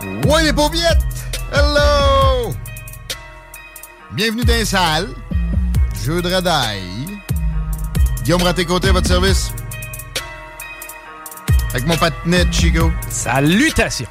Ouais, 0.00 0.44
les 0.44 0.52
pauviettes! 0.52 1.00
Hello! 1.52 2.54
Bienvenue 4.12 4.44
dans 4.44 4.52
les 4.52 4.64
salles. 4.64 5.08
Jeu 6.04 6.22
de 6.22 6.32
radaille. 6.32 7.18
Guillaume 8.22 8.42
Raté-Côté 8.42 8.90
à 8.90 8.92
votre 8.92 9.08
service. 9.08 9.50
Avec 11.70 11.84
mon 11.86 11.96
patinet 11.96 12.46
Chico. 12.52 12.92
Salutations! 13.10 14.06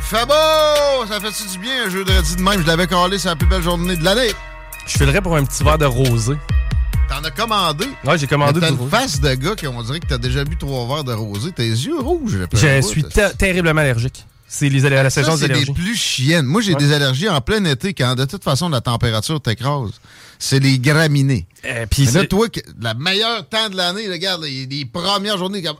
Fait 0.00 0.24
beau! 0.24 1.06
Ça 1.06 1.20
fait 1.20 1.52
du 1.52 1.58
bien 1.58 1.86
un 1.86 1.90
jeu 1.90 2.04
de 2.04 2.12
radis 2.12 2.36
de 2.36 2.42
même? 2.42 2.62
Je 2.62 2.66
l'avais 2.66 2.86
collé, 2.86 3.18
c'est 3.18 3.28
la 3.28 3.36
plus 3.36 3.46
belle 3.46 3.62
journée 3.62 3.96
de 3.96 4.04
l'année. 4.04 4.32
Je 4.86 4.96
filerais 4.96 5.20
pour 5.20 5.36
un 5.36 5.44
petit 5.44 5.62
verre 5.62 5.78
de 5.78 5.84
rosé. 5.84 6.36
T'en 7.12 7.22
as 7.24 7.30
commandé? 7.30 7.84
Ouais, 8.04 8.16
j'ai 8.16 8.26
commandé 8.26 8.58
T'as 8.58 8.70
une 8.70 8.88
face 8.88 9.20
de 9.20 9.34
gars 9.34 9.54
qui 9.54 9.66
on 9.66 9.82
dirait 9.82 10.00
que 10.00 10.06
t'as 10.06 10.16
déjà 10.16 10.44
bu 10.44 10.56
trois 10.56 10.86
verres 10.86 11.04
de 11.04 11.12
rosé. 11.12 11.52
Tes 11.52 11.68
yeux 11.68 11.98
rouges. 12.00 12.38
Je 12.54 12.80
suis 12.80 13.04
terriblement 13.36 13.82
allergique. 13.82 14.24
C'est 14.48 14.68
les, 14.70 14.80
la 14.80 15.04
Ça, 15.10 15.22
saison 15.22 15.34
des 15.34 15.40
c'est 15.42 15.48
des 15.48 15.54
allergies. 15.54 15.72
plus 15.72 15.94
chiennes. 15.96 16.46
Moi, 16.46 16.60
j'ai 16.62 16.72
Ouais. 16.74 16.78
des 16.78 16.92
allergies 16.92 17.28
en 17.28 17.40
plein 17.40 17.64
été 17.66 17.92
quand 17.94 18.14
de 18.14 18.24
toute 18.24 18.42
façon 18.44 18.68
la 18.70 18.80
température 18.80 19.40
t'écrase. 19.40 19.92
C'est 20.38 20.58
les 20.58 20.78
graminées. 20.78 21.46
Euh, 21.66 21.86
puis 21.90 22.04
là, 22.06 22.10
c'est- 22.22 22.26
toi, 22.28 22.46
la 22.80 22.94
meilleure 22.94 23.46
temps 23.48 23.68
de 23.70 23.76
l'année, 23.76 24.08
regarde, 24.10 24.42
les, 24.44 24.66
les 24.66 24.84
premières 24.86 25.36
journées, 25.38 25.62
comme 25.62 25.76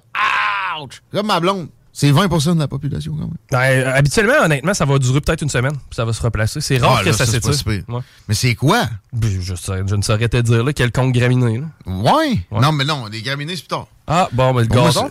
Ouch! 0.82 1.02
Comme 1.12 1.26
ma 1.26 1.40
blonde. 1.40 1.68
C'est 1.94 2.10
20% 2.10 2.54
de 2.54 2.58
la 2.58 2.68
population, 2.68 3.12
quand 3.14 3.26
même. 3.28 3.36
Ouais, 3.52 3.84
euh, 3.84 3.94
habituellement, 3.94 4.42
honnêtement, 4.44 4.72
ça 4.72 4.86
va 4.86 4.98
durer 4.98 5.20
peut-être 5.20 5.42
une 5.42 5.50
semaine, 5.50 5.72
puis 5.74 5.94
ça 5.96 6.06
va 6.06 6.14
se 6.14 6.22
replacer. 6.22 6.62
C'est 6.62 6.78
rare 6.78 6.98
Ah, 7.00 7.04
que 7.04 7.12
ça 7.12 7.26
ça, 7.26 7.32
s'étire. 7.32 7.52
Ouais. 7.88 8.00
Mais 8.28 8.34
c'est 8.34 8.54
quoi? 8.54 8.88
Ben, 9.12 9.28
Je, 9.42 9.54
sais- 9.54 9.82
je 9.86 9.94
ne 9.94 10.00
saurais 10.00 10.28
te 10.30 10.38
dire, 10.38 10.64
là, 10.64 10.72
quelconque 10.72 11.14
graminé. 11.14 11.58
là. 11.58 11.66
Ouais? 11.86 12.38
Non, 12.50 12.72
mais 12.72 12.84
non, 12.84 13.06
les 13.06 13.20
graminées, 13.20 13.56
c'est 13.56 13.62
plus 13.62 13.68
tard. 13.68 13.88
Ah, 14.06 14.28
bon, 14.32 14.54
mais 14.54 14.62
le 14.62 14.68
Pour 14.68 14.84
gazon? 14.86 15.10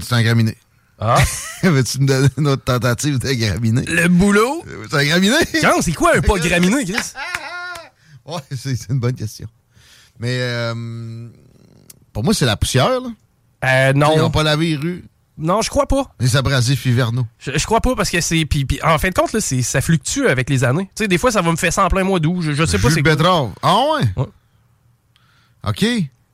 c'est- 0.00 0.14
un 0.14 0.22
graminé. 0.22 0.56
Ah. 0.98 1.18
Veux-tu 1.62 2.00
me 2.00 2.06
donner 2.06 2.28
une 2.38 2.48
autre 2.48 2.64
tentative 2.64 3.18
de 3.18 3.32
graminé? 3.34 3.82
Le 3.86 4.08
boulot? 4.08 4.64
C'est 4.90 4.96
un 4.96 5.04
graminé? 5.04 5.36
Tiens, 5.60 5.72
c'est 5.82 5.92
quoi 5.92 6.16
un 6.16 6.20
pas 6.22 6.38
graminé, 6.38 6.84
Chris? 6.86 6.96
Ouais, 8.24 8.40
c'est 8.56 8.88
une 8.88 8.98
bonne 9.00 9.14
question. 9.14 9.46
Mais 10.18 10.38
euh, 10.40 11.28
pour 12.14 12.24
moi, 12.24 12.32
c'est 12.32 12.46
la 12.46 12.56
poussière, 12.56 12.88
là. 13.00 13.08
Euh, 13.64 13.92
Ils 13.94 13.98
non. 13.98 14.16
n'ont 14.16 14.30
pas 14.30 14.42
lavé 14.42 14.68
les 14.70 14.76
rues. 14.76 15.04
Non, 15.36 15.62
je 15.62 15.68
crois 15.70 15.86
pas. 15.86 16.04
Les 16.20 16.36
abrasifs 16.36 16.86
hivernaux. 16.86 17.26
Je, 17.38 17.50
je 17.56 17.66
crois 17.66 17.80
pas 17.80 17.96
parce 17.96 18.08
que 18.10 18.20
c'est. 18.20 18.44
Puis, 18.44 18.64
puis 18.64 18.80
en 18.84 18.96
fin 18.98 19.08
de 19.08 19.14
compte, 19.14 19.32
là, 19.32 19.40
c'est- 19.40 19.62
ça 19.62 19.80
fluctue 19.80 20.26
avec 20.28 20.48
les 20.48 20.62
années. 20.62 20.88
Tu 20.94 21.02
sais, 21.04 21.08
des 21.08 21.18
fois, 21.18 21.32
ça 21.32 21.42
va 21.42 21.50
me 21.50 21.56
faire 21.56 21.72
ça 21.72 21.84
en 21.84 21.88
plein 21.88 22.04
mois 22.04 22.20
d'août. 22.20 22.40
Je, 22.40 22.52
je 22.52 22.64
sais 22.64 22.78
pas 22.78 22.88
Jus 22.88 22.94
c'est 22.94 23.02
de 23.02 23.14
quoi. 23.22 23.50
Ah 23.62 23.76
ouais? 23.98 24.08
Ouais. 24.16 24.26
OK. 25.66 25.82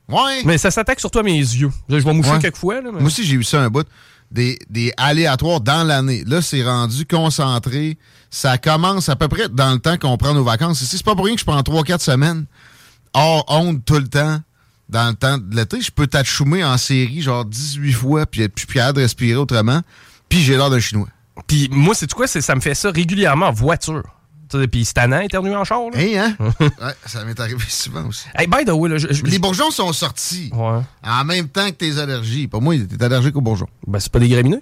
Ouais. 0.09 0.41
Mais 0.45 0.57
ça 0.57 0.71
s'attaque 0.71 0.99
surtout 0.99 1.19
à 1.19 1.23
mes 1.23 1.37
yeux. 1.37 1.71
Je 1.89 1.95
vais 1.97 2.13
moucher 2.13 2.31
Ouais. 2.31 2.39
quelques 2.39 2.57
fois. 2.57 2.75
Là, 2.75 2.89
mais- 2.93 2.99
Moi 2.99 3.07
aussi, 3.07 3.23
j'ai 3.23 3.35
eu 3.35 3.43
ça 3.43 3.61
un 3.61 3.69
bout. 3.69 3.87
Des, 4.29 4.59
des 4.69 4.93
aléatoires 4.97 5.59
dans 5.61 5.85
l'année. 5.85 6.23
Là, 6.25 6.41
c'est 6.41 6.63
rendu 6.63 7.05
concentré. 7.05 7.97
Ça 8.29 8.57
commence 8.57 9.09
à 9.09 9.15
peu 9.15 9.27
près 9.27 9.49
dans 9.49 9.73
le 9.73 9.79
temps 9.79 9.97
qu'on 9.97 10.15
prend 10.17 10.33
nos 10.33 10.43
vacances. 10.43 10.81
Ici, 10.81 10.97
c'est 10.97 11.05
pas 11.05 11.15
pour 11.15 11.25
rien 11.25 11.33
que 11.35 11.41
je 11.41 11.45
prends 11.45 11.59
3-4 11.61 11.99
semaines 12.01 12.45
hors 13.13 13.43
honte 13.49 13.83
tout 13.83 13.95
le 13.97 14.07
temps. 14.07 14.39
Dans 14.91 15.07
le 15.09 15.15
temps 15.15 15.37
de 15.37 15.55
l'été, 15.55 15.81
je 15.81 15.89
peux 15.91 16.05
t'achoumer 16.07 16.63
en 16.63 16.77
série 16.77 17.21
genre 17.21 17.45
18 17.45 17.91
fois 17.93 18.25
puis 18.25 18.41
être 18.43 18.53
plus 18.53 18.67
capable 18.67 18.97
de 18.97 19.03
respirer 19.03 19.35
autrement. 19.35 19.81
Puis 20.29 20.39
j'ai 20.41 20.57
l'air 20.57 20.69
d'un 20.69 20.79
Chinois. 20.79 21.07
Puis 21.47 21.69
moi, 21.71 21.95
c'est 21.95 22.11
quoi? 22.13 22.27
Ça 22.27 22.55
me 22.55 22.59
fait 22.61 22.75
ça 22.75 22.91
régulièrement 22.91 23.47
en 23.47 23.51
voiture. 23.53 24.03
Puis 24.69 24.83
c'est 24.83 24.93
tannant, 24.95 25.21
éternuer 25.21 25.55
en 25.55 25.63
char. 25.63 25.79
Là. 25.93 25.97
Hein, 25.97 26.33
hein? 26.37 26.53
ouais, 26.59 26.93
ça 27.05 27.23
m'est 27.23 27.39
arrivé 27.39 27.63
souvent 27.69 28.05
aussi. 28.07 28.25
Hey, 28.37 28.47
by 28.47 28.65
the 28.65 28.71
way, 28.71 28.89
là, 28.89 28.97
je, 28.97 29.07
je- 29.11 29.23
Les 29.23 29.39
bourgeons 29.39 29.71
sont 29.71 29.93
sortis 29.93 30.51
Ouais. 30.53 30.81
en 31.05 31.23
même 31.23 31.47
temps 31.47 31.67
que 31.67 31.75
tes 31.75 31.97
allergies. 31.97 32.49
Pour 32.49 32.61
moi, 32.61 32.75
t'es 32.77 33.01
allergique 33.01 33.35
aux 33.37 33.41
bourgeons. 33.41 33.69
Ben, 33.87 33.99
c'est 34.01 34.11
pas 34.11 34.19
des 34.19 34.27
gramineux. 34.27 34.61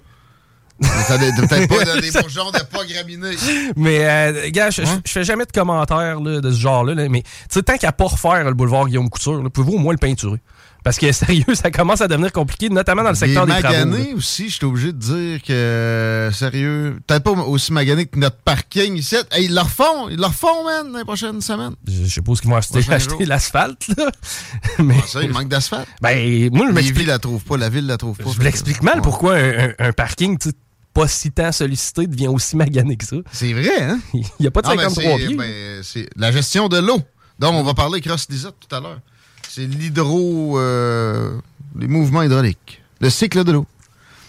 Mais 0.80 0.88
ça 1.06 1.18
dé- 1.18 1.30
peut-être 1.36 1.68
pas 1.68 1.84
dans 1.84 2.00
des 2.00 2.10
bourgeons 2.10 2.50
de 2.50 2.58
pas 2.58 2.84
graminés. 2.86 3.36
Mais, 3.76 3.98
euh, 4.04 4.50
gars, 4.50 4.70
je, 4.70 4.82
Hein? 4.82 5.00
je 5.04 5.12
fais 5.12 5.24
jamais 5.24 5.44
de 5.44 5.52
commentaires 5.52 6.20
là, 6.20 6.40
de 6.40 6.50
ce 6.50 6.58
genre-là. 6.58 6.94
là, 6.94 7.08
mais, 7.08 7.22
tu 7.22 7.28
sais, 7.50 7.62
tant 7.62 7.76
qu'à 7.76 7.92
pas 7.92 8.04
refaire 8.06 8.44
le 8.44 8.54
boulevard 8.54 8.86
Guillaume 8.86 9.08
Couture, 9.10 9.42
pouvez-vous 9.52 9.76
au 9.76 9.78
moins 9.80 9.92
le 9.92 9.98
peinturer? 9.98 10.38
Parce 10.82 10.96
que, 10.96 11.12
sérieux, 11.44 11.44
ça 11.54 11.70
commence 11.70 12.00
à 12.00 12.08
devenir 12.08 12.32
compliqué, 12.32 12.70
notamment 12.70 13.02
dans 13.02 13.10
le 13.10 13.14
secteur 13.14 13.44
des 13.44 13.52
travaux. 13.60 13.74
là. 13.76 13.84
maganés 13.84 14.14
aussi, 14.14 14.48
je 14.48 14.54
suis 14.56 14.64
obligé 14.64 14.92
de 14.94 14.98
dire 14.98 15.42
que, 15.42 16.30
sérieux, 16.32 16.98
peut-être 17.06 17.22
pas 17.24 17.32
aussi 17.32 17.70
magané 17.74 18.06
que 18.06 18.18
notre 18.18 18.38
parking 18.38 18.96
ici. 18.96 19.16
Hey, 19.30 19.44
ils 19.44 19.54
le 19.54 19.60
refont, 19.60 20.08
ils 20.08 20.16
le 20.16 20.24
refont, 20.24 20.64
man, 20.64 20.96
les 20.96 21.04
prochaines 21.04 21.42
semaines. 21.42 21.74
Je, 21.86 22.04
je 22.04 22.08
suppose 22.10 22.40
qu'ils 22.40 22.48
vont 22.48 22.56
acheter, 22.56 22.80
acheter 22.90 23.26
l'asphalte, 23.26 23.88
là. 23.98 24.10
Mais, 24.78 24.94
Ah, 24.98 25.06
ça, 25.06 25.22
il 25.22 25.30
manque 25.30 25.48
d'asphalte. 25.48 25.86
ben, 26.00 26.48
moi, 26.50 26.66
je 26.68 26.72
m'explique. 26.72 26.96
villes 27.00 27.08
la 27.08 27.18
trouvent 27.18 27.44
pas, 27.44 27.58
la 27.58 27.68
ville 27.68 27.86
la 27.86 27.98
trouve 27.98 28.16
pas. 28.16 28.30
Je 28.34 28.40
l'explique 28.42 28.82
mal 28.82 28.96
Ouais. 28.96 29.02
pourquoi 29.02 29.34
un, 29.34 29.68
un- 29.68 29.72
un 29.80 29.92
parking, 29.92 30.38
tu 30.38 30.48
sais, 30.48 30.54
pas 31.02 31.08
si 31.08 31.30
tant 31.30 31.52
sollicité 31.52 32.06
devient 32.06 32.28
aussi 32.28 32.56
magané 32.56 32.96
que 32.96 33.04
ça. 33.06 33.16
C'est 33.32 33.52
vrai, 33.52 33.82
hein? 33.82 34.00
Il 34.14 34.24
n'y 34.40 34.46
a 34.46 34.50
pas 34.50 34.62
de 34.62 34.68
Non, 34.68 34.74
mais 34.76 34.82
53 34.88 35.18
c'est- 35.18 35.26
pieds. 35.26 35.36
ben, 35.36 36.10
la 36.16 36.32
gestion 36.32 36.68
de 36.68 36.78
l'eau. 36.78 37.00
Donc, 37.38 37.54
on 37.54 37.62
va 37.62 37.74
parler 37.74 37.94
avec 37.94 38.06
Ross 38.06 38.26
Lizotte 38.28 38.56
tout 38.60 38.74
à 38.74 38.80
l'heure. 38.80 39.00
C'est 39.48 39.66
l'hydro... 39.66 40.58
euh, 40.58 41.38
les 41.78 41.88
mouvements 41.88 42.22
hydrauliques. 42.22 42.82
Le 43.00 43.08
cycle 43.10 43.44
de 43.44 43.52
l'eau. 43.52 43.66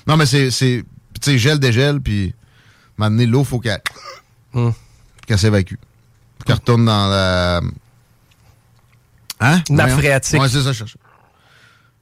Non, 0.07 0.15
mais 0.18 0.25
c'est... 0.25 0.50
c'est- 0.51 0.83
Tu 1.21 1.31
sais, 1.31 1.38
gel, 1.38 1.59
dégel, 1.59 2.00
puis... 2.01 2.33
Maintenant, 2.97 3.25
l'eau, 3.27 3.44
faut 3.44 3.59
qu'elle... 3.59 3.81
Hum. 4.53 4.73
qu'elle 5.27 5.39
s'évacue. 5.39 5.75
Qu'elle 6.45 6.56
retourne 6.56 6.85
dans 6.85 7.07
la... 7.07 7.62
Hein? 9.39 9.62
Voyons. 9.69 9.97
phréatique. 9.97 10.39
Ouais, 10.39 10.50
c'est 10.50 10.62
ça, 10.62 10.71
je 10.71 10.83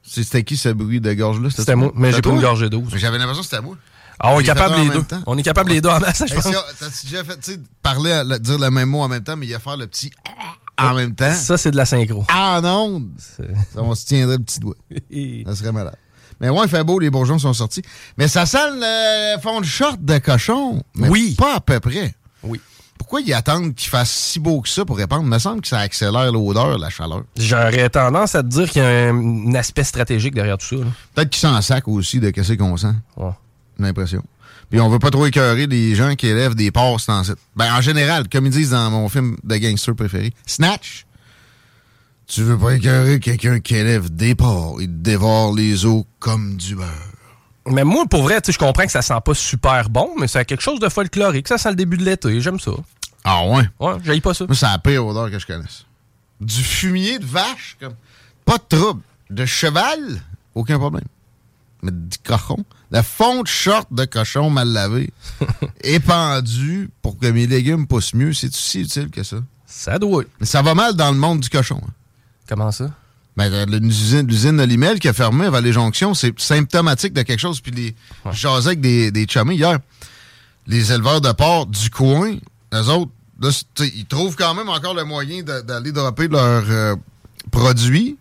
C'était 0.03 0.43
qui 0.43 0.57
ce 0.57 0.69
bruit 0.69 0.99
de 1.01 1.13
gorge-là? 1.13 1.49
C'était 1.49 1.75
moi, 1.75 1.91
mais 1.95 2.11
j'ai 2.11 2.21
pas 2.21 2.29
une 2.31 2.41
gorgée 2.41 2.69
d'eau. 2.69 2.83
Mais 2.91 2.99
J'avais 2.99 3.17
l'impression 3.17 3.41
que 3.43 3.49
c'était 3.49 3.61
moi. 3.61 3.77
Ah, 4.19 4.33
on 4.33 4.39
est 4.39 4.43
capable 4.43 4.75
les 4.75 4.89
deux. 4.89 5.05
On 5.25 5.37
est 5.37 5.43
capable 5.43 5.71
les 5.71 5.81
deux 5.81 5.89
en 5.89 5.99
masse, 5.99 6.23
je 6.27 6.33
pense. 6.33 6.43
T'as-tu 6.43 7.07
déjà 7.07 7.23
fait, 7.23 7.39
tu 7.39 7.53
sais, 7.53 7.59
parler, 7.81 8.21
dire 8.41 8.59
le 8.59 8.69
même 8.69 8.89
mot 8.89 9.01
en 9.01 9.07
même 9.07 9.23
temps, 9.23 9.37
mais 9.37 9.45
il 9.45 9.49
y 9.49 9.55
a 9.55 9.59
faire 9.59 9.77
le 9.77 9.87
petit 9.87 10.11
en 10.77 10.93
même 10.93 11.15
temps? 11.15 11.33
Ça, 11.33 11.57
c'est 11.57 11.71
de 11.71 11.77
la 11.77 11.85
synchro. 11.85 12.25
Ah 12.29 12.59
non! 12.61 13.03
On 13.75 13.95
se 13.95 14.05
tiendrait 14.05 14.37
le 14.37 14.43
petit 14.43 14.59
doigt. 14.59 14.75
Ça 15.45 15.55
serait 15.55 15.71
malade. 15.71 15.95
Mais 16.41 16.49
ouais, 16.49 16.63
il 16.63 16.69
fait 16.69 16.83
beau, 16.83 16.99
les 16.99 17.09
bourgeons 17.09 17.39
sont 17.39 17.53
sortis. 17.53 17.81
Mais 18.17 18.27
ça 18.27 18.45
sent 18.45 18.57
le 18.75 19.39
fond 19.41 19.59
de 19.59 19.65
short 19.65 20.01
de 20.01 20.17
cochon. 20.19 20.81
Mais 20.95 21.09
Oui. 21.09 21.35
Pas 21.37 21.55
à 21.55 21.59
peu 21.59 21.79
près. 21.79 22.15
Oui. 22.43 22.61
Pourquoi 22.97 23.21
ils 23.21 23.33
attendent 23.33 23.75
qu'il 23.75 23.89
fasse 23.89 24.11
si 24.11 24.39
beau 24.39 24.61
que 24.61 24.69
ça 24.69 24.85
pour 24.85 24.97
répandre? 24.97 25.23
Il 25.23 25.29
me 25.29 25.39
semble 25.39 25.61
que 25.61 25.67
ça 25.67 25.79
accélère 25.79 26.31
l'odeur, 26.31 26.77
la 26.77 26.89
chaleur. 26.89 27.23
J'aurais 27.37 27.89
tendance 27.89 28.35
à 28.35 28.43
te 28.43 28.47
dire 28.47 28.69
qu'il 28.69 28.81
y 28.81 28.85
a 28.85 29.09
un, 29.09 29.53
aspect 29.55 29.83
stratégique 29.83 30.33
derrière 30.35 30.57
tout 30.57 30.77
ça. 30.77 30.85
Peut-être 31.15 31.29
qu'ils 31.29 31.39
s'en 31.39 31.61
sac 31.61 31.87
aussi 31.87 32.19
de 32.19 32.29
qu'est-ce 32.29 32.53
qu'on 32.53 32.77
sent. 32.77 32.93
Ouais. 33.17 33.31
J'ai 33.79 33.85
l'impression. 33.85 34.23
Puis 34.69 34.79
on 34.79 34.89
veut 34.89 34.99
pas 34.99 35.09
trop 35.09 35.25
écœurer 35.25 35.65
les 35.65 35.95
gens 35.95 36.15
qui 36.15 36.27
élèvent 36.27 36.55
des 36.55 36.69
porcs 36.71 37.01
dans 37.07 37.23
cette. 37.23 37.39
Ben, 37.55 37.73
en 37.73 37.81
général, 37.81 38.27
comme 38.29 38.45
ils 38.45 38.51
disent 38.51 38.71
dans 38.71 38.91
mon 38.91 39.09
film 39.09 39.37
de 39.43 39.57
gangster 39.57 39.95
préféré, 39.95 40.33
Snatch. 40.45 41.05
Tu 42.27 42.43
veux 42.43 42.57
pas 42.57 42.75
écœurer 42.75 43.19
quelqu'un 43.19 43.59
qui 43.59 43.75
élève 43.75 44.13
des 44.13 44.35
porcs. 44.35 44.79
Il 44.81 45.01
dévore 45.01 45.55
les 45.55 45.85
os 45.85 46.03
comme 46.19 46.57
du 46.57 46.75
beurre. 46.75 46.87
Mais 47.65 47.83
moi, 47.83 48.05
pour 48.05 48.21
vrai, 48.21 48.39
je 48.47 48.57
comprends 48.57 48.85
que 48.85 48.91
ça 48.91 49.01
sent 49.01 49.19
pas 49.25 49.33
super 49.33 49.89
bon, 49.89 50.11
mais 50.19 50.27
c'est 50.27 50.45
quelque 50.45 50.61
chose 50.61 50.79
de 50.79 50.89
folklorique. 50.89 51.47
Ça 51.47 51.57
sent 51.57 51.69
le 51.69 51.75
début 51.75 51.97
de 51.97 52.05
l'été. 52.05 52.39
J'aime 52.39 52.59
ça. 52.59 52.71
Ah 53.23 53.45
ouais? 53.47 53.63
Ouais, 53.79 53.93
j'aille 54.03 54.21
pas 54.21 54.35
ça. 54.35 54.45
Moi, 54.45 54.55
c'est 54.55 54.67
la 54.67 54.77
pire 54.77 55.05
odeur 55.05 55.31
que 55.31 55.39
je 55.39 55.47
connaisse. 55.47 55.85
Du 56.39 56.63
fumier 56.63 57.17
de 57.17 57.25
vache, 57.25 57.77
comme. 57.79 57.95
Pas 58.45 58.57
de 58.57 58.77
trouble. 58.77 59.01
De 59.31 59.45
cheval, 59.45 60.21
aucun 60.53 60.77
problème. 60.77 61.05
Mais 61.81 61.91
du 61.91 62.17
cochon. 62.23 62.63
La 62.91 63.03
fonte 63.03 63.47
short 63.47 63.87
de 63.91 64.05
cochon 64.05 64.49
mal 64.49 64.69
lavé, 64.69 65.11
épandu 65.83 66.89
pour 67.01 67.17
que 67.19 67.27
mes 67.27 67.45
légumes 67.45 67.85
poussent 67.87 68.13
mieux, 68.13 68.33
c'est 68.33 68.47
aussi 68.47 68.81
utile 68.81 69.09
que 69.09 69.23
ça. 69.23 69.37
Ça 69.67 69.99
doit. 69.99 70.23
Mais 70.39 70.45
ça 70.45 70.61
va 70.61 70.73
mal 70.73 70.95
dans 70.95 71.11
le 71.11 71.17
monde 71.17 71.39
du 71.41 71.49
cochon. 71.49 71.79
hein. 71.83 71.91
Comment 72.47 72.71
ça? 72.71 72.89
Ben, 73.37 73.53
euh, 73.53 73.65
l'usine, 73.67 74.57
de 74.57 74.63
Limel 74.63 74.99
qui 74.99 75.07
a 75.07 75.13
fermé 75.13 75.45
à 75.45 75.49
Vallée-Jonction, 75.51 76.13
c'est 76.13 76.37
symptomatique 76.39 77.13
de 77.13 77.21
quelque 77.21 77.39
chose. 77.39 77.61
Puis 77.61 77.71
les, 77.71 77.95
jasais 78.31 78.69
avec 78.69 78.81
des, 78.81 79.11
des 79.11 79.27
chummies 79.27 79.55
hier. 79.55 79.77
Les 80.67 80.91
éleveurs 80.91 81.21
de 81.21 81.31
porc 81.31 81.67
du 81.67 81.89
coin, 81.89 82.35
eux 82.73 82.87
autres, 82.89 83.11
là, 83.39 83.49
ils 83.95 84.05
trouvent 84.05 84.35
quand 84.35 84.55
même 84.55 84.67
encore 84.69 84.93
le 84.93 85.03
moyen 85.03 85.43
d'aller 85.43 85.91
dropper 85.91 86.27
leurs 86.27 86.69
euh, 86.69 86.95
produits, 87.51 88.17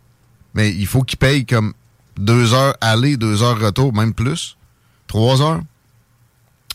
mais 0.54 0.70
il 0.70 0.86
faut 0.86 1.02
qu'ils 1.02 1.18
payent 1.18 1.46
comme 1.46 1.72
deux 2.18 2.52
heures 2.54 2.76
aller, 2.80 3.16
deux 3.16 3.42
heures 3.42 3.58
retour, 3.58 3.92
même 3.94 4.12
plus. 4.14 4.57
Trois 5.08 5.42
heures. 5.42 5.60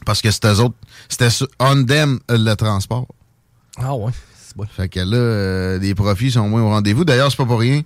Parce 0.05 0.21
que 0.21 0.29
c'était 0.31 0.59
autres, 0.59 0.75
c'était 1.07 1.29
on 1.59 1.85
them 1.85 2.19
euh, 2.29 2.37
le 2.37 2.55
transport. 2.55 3.07
Ah 3.77 3.95
ouais. 3.95 4.11
C'est 4.37 4.57
bon. 4.57 4.65
Fait 4.65 4.89
que 4.89 4.99
là, 4.99 5.15
euh, 5.15 5.79
les 5.79 5.95
profits 5.95 6.31
sont 6.31 6.49
moins 6.49 6.61
au 6.61 6.69
rendez-vous. 6.69 7.05
D'ailleurs, 7.05 7.31
c'est 7.31 7.37
pas 7.37 7.45
pour 7.45 7.59
rien 7.59 7.81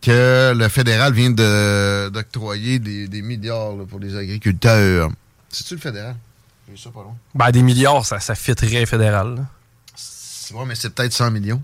que 0.00 0.52
le 0.56 0.68
fédéral 0.68 1.12
vient 1.12 1.30
de- 1.30 2.08
d'octroyer 2.08 2.80
des, 2.80 3.06
des 3.06 3.22
milliards 3.22 3.76
là, 3.76 3.84
pour 3.88 4.00
les 4.00 4.16
agriculteurs. 4.16 5.10
C'est-tu 5.48 5.74
le 5.74 5.80
fédéral? 5.80 6.16
J'ai 6.74 6.82
ça 6.82 6.90
pas 6.90 7.02
loin. 7.02 7.16
Ben, 7.34 7.50
des 7.52 7.62
milliards, 7.62 8.04
ça, 8.04 8.18
ça 8.18 8.34
fitterait 8.34 8.84
fédéral. 8.86 9.36
là. 9.36 9.42
C'est 9.94 10.54
vrai, 10.54 10.64
mais 10.66 10.74
c'est 10.74 10.90
peut-être 10.92 11.12
100 11.12 11.30
millions. 11.30 11.62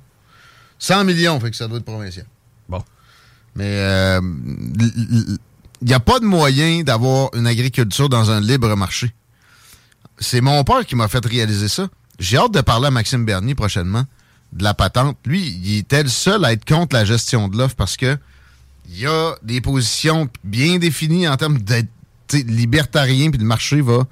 100 0.78 1.04
millions, 1.04 1.40
fait 1.40 1.50
que 1.50 1.56
ça 1.56 1.66
doit 1.66 1.78
être 1.78 1.84
provincial. 1.84 2.26
Bon. 2.68 2.84
Mais 3.56 3.64
euh, 3.80 4.20
il 5.82 5.88
n'y 5.88 5.94
a 5.94 6.00
pas 6.00 6.18
de 6.20 6.24
moyen 6.24 6.82
d'avoir 6.82 7.30
une 7.34 7.46
agriculture 7.46 8.08
dans 8.08 8.30
un 8.30 8.40
libre 8.40 8.74
marché. 8.76 9.12
C'est 10.18 10.40
mon 10.40 10.64
père 10.64 10.84
qui 10.84 10.96
m'a 10.96 11.08
fait 11.08 11.24
réaliser 11.24 11.68
ça. 11.68 11.88
J'ai 12.18 12.36
hâte 12.36 12.52
de 12.52 12.60
parler 12.60 12.88
à 12.88 12.90
Maxime 12.90 13.24
Bernier 13.24 13.54
prochainement 13.54 14.04
de 14.52 14.64
la 14.64 14.74
patente. 14.74 15.16
Lui, 15.24 15.60
il 15.62 15.78
était 15.78 16.02
le 16.02 16.08
seul 16.08 16.44
à 16.44 16.52
être 16.52 16.64
contre 16.64 16.96
la 16.96 17.04
gestion 17.04 17.48
de 17.48 17.56
l'offre 17.56 17.76
parce 17.76 17.96
que 17.96 18.18
il 18.88 19.00
y 19.00 19.06
a 19.06 19.34
des 19.42 19.60
positions 19.60 20.28
bien 20.44 20.78
définies 20.78 21.28
en 21.28 21.36
termes 21.36 21.58
d'être 21.58 21.88
libertarien, 22.32 23.30
puis 23.30 23.38
le 23.38 23.44
marché 23.46 23.80
va 23.80 24.06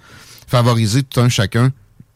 favoriser 0.47 1.03
tout 1.03 1.21
un 1.21 1.29
chacun. 1.29 1.73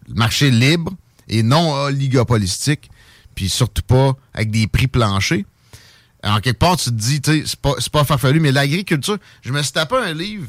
Le 0.09 0.15
marché 0.15 0.51
libre 0.51 0.93
et 1.29 1.43
non 1.43 1.73
oligopolistique, 1.73 2.91
puis 3.35 3.49
surtout 3.49 3.83
pas 3.83 4.15
avec 4.35 4.51
des 4.51 4.67
prix 4.67 4.89
planchers. 4.89 5.45
En 6.23 6.41
quelque 6.41 6.59
part, 6.59 6.77
tu 6.77 6.91
te 6.91 6.95
dis, 6.95 7.21
tu 7.21 7.33
sais, 7.33 7.45
c'est 7.47 7.61
pas, 7.61 7.75
pas 7.93 8.05
farfelu, 8.05 8.41
mais 8.41 8.53
l'agriculture, 8.53 9.19
je 9.43 9.53
me 9.53 9.63
suis 9.63 9.73
tapé 9.73 9.97
un 9.97 10.13
livre 10.13 10.47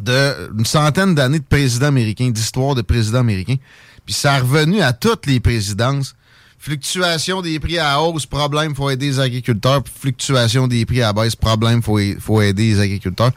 d'une 0.00 0.64
centaine 0.64 1.14
d'années 1.14 1.40
de 1.40 1.44
présidents 1.44 1.86
américains, 1.86 2.30
d'histoire 2.30 2.76
de 2.76 2.82
présidents 2.82 3.18
américains, 3.18 3.56
puis 4.06 4.14
ça 4.14 4.34
a 4.34 4.40
revenu 4.40 4.80
à 4.80 4.92
toutes 4.92 5.26
les 5.26 5.40
présidences. 5.40 6.14
Fluctuation 6.60 7.40
des 7.40 7.60
prix 7.60 7.78
à 7.78 8.00
hausse, 8.00 8.26
problème, 8.26 8.74
faut 8.74 8.90
aider 8.90 9.06
les 9.06 9.20
agriculteurs. 9.20 9.82
Fluctuation 10.00 10.66
des 10.66 10.84
prix 10.86 11.02
à 11.02 11.12
baisse, 11.12 11.36
problème, 11.36 11.82
faut, 11.82 12.00
faut 12.18 12.40
aider 12.42 12.74
les 12.74 12.80
agriculteurs. 12.80 13.30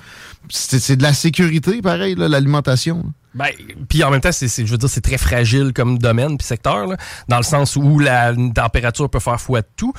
C'est 0.49 0.95
de 0.95 1.03
la 1.03 1.13
sécurité, 1.13 1.81
pareil, 1.81 2.15
l'alimentation. 2.17 3.13
Ben, 3.33 3.47
puis 3.87 4.03
en 4.03 4.11
même 4.11 4.19
temps, 4.19 4.31
c'est, 4.33 4.47
je 4.49 4.69
veux 4.71 4.77
dire, 4.77 4.89
c'est 4.89 4.99
très 5.01 5.17
fragile 5.17 5.71
comme 5.73 5.97
domaine 5.97 6.37
puis 6.37 6.45
secteur, 6.45 6.85
là, 6.87 6.97
dans 7.29 7.37
le 7.37 7.43
sens 7.43 7.77
où 7.77 7.97
la 7.97 8.33
température 8.53 9.09
peut 9.09 9.19
faire 9.21 9.39
foi 9.39 9.61
de 9.61 9.67
tout. 9.77 9.93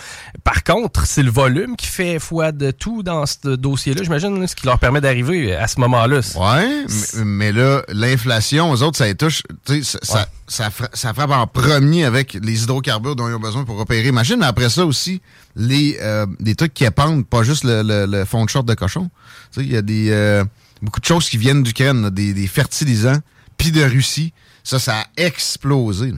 Par 0.45 0.63
contre, 0.65 1.07
c'est 1.07 1.23
le 1.23 1.31
volume 1.31 1.77
qui 1.77 1.87
fait 1.87 2.19
foi 2.19 2.53
de 2.53 2.71
tout 2.71 3.03
dans 3.03 3.25
ce 3.25 3.57
dossier-là, 3.57 4.03
j'imagine, 4.03 4.47
ce 4.47 4.55
qui 4.55 4.67
leur 4.67 4.79
permet 4.79 5.01
d'arriver 5.01 5.55
à 5.57 5.67
ce 5.67 5.81
moment-là. 5.81 6.21
Ouais, 6.37 6.85
mais, 7.17 7.25
mais 7.25 7.53
là, 7.53 7.83
l'inflation, 7.89 8.71
aux 8.71 8.83
autres, 8.83 8.99
ça 8.99 9.07
les 9.07 9.15
touche. 9.15 9.43
tu 9.65 9.83
sais, 9.83 9.99
Ça, 10.03 10.29
ça, 10.47 10.71
ça 10.71 10.89
ça 10.93 11.15
frappe 11.15 11.31
en 11.31 11.47
premier 11.47 12.05
avec 12.05 12.35
les 12.35 12.65
hydrocarbures 12.65 13.17
dont 13.17 13.29
ils 13.29 13.35
ont 13.35 13.41
besoin 13.41 13.65
pour 13.65 13.79
opérer. 13.81 14.13
Mais 14.13 14.21
après 14.43 14.69
ça 14.69 14.85
aussi, 14.85 15.23
les, 15.57 15.97
euh, 16.03 16.27
des 16.41 16.55
trucs 16.55 16.75
qui 16.75 16.85
épandent, 16.85 17.27
pas 17.27 17.43
juste 17.43 17.65
le, 17.65 17.83
le- 17.83 18.05
le 18.07 18.25
fond 18.27 18.45
de 18.45 18.51
short 18.51 18.67
de 18.67 18.75
cochon. 18.75 19.11
Tu 19.53 19.61
sais, 19.61 19.67
Il 19.67 19.73
y 19.73 19.77
a 19.77 19.83
des, 19.83 20.11
euh, 20.11 20.45
beaucoup 20.83 21.01
de 21.01 21.07
choses 21.07 21.29
qui 21.29 21.39
viennent 21.39 21.63
d'Ukraine, 21.63 22.11
des, 22.11 22.35
des 22.35 22.47
fertilisants, 22.47 23.21
puis 23.57 23.71
de 23.71 23.83
Russie. 23.83 24.33
Ça, 24.65 24.79
ça 24.79 25.01
a 25.01 25.07
explosé. 25.17 26.13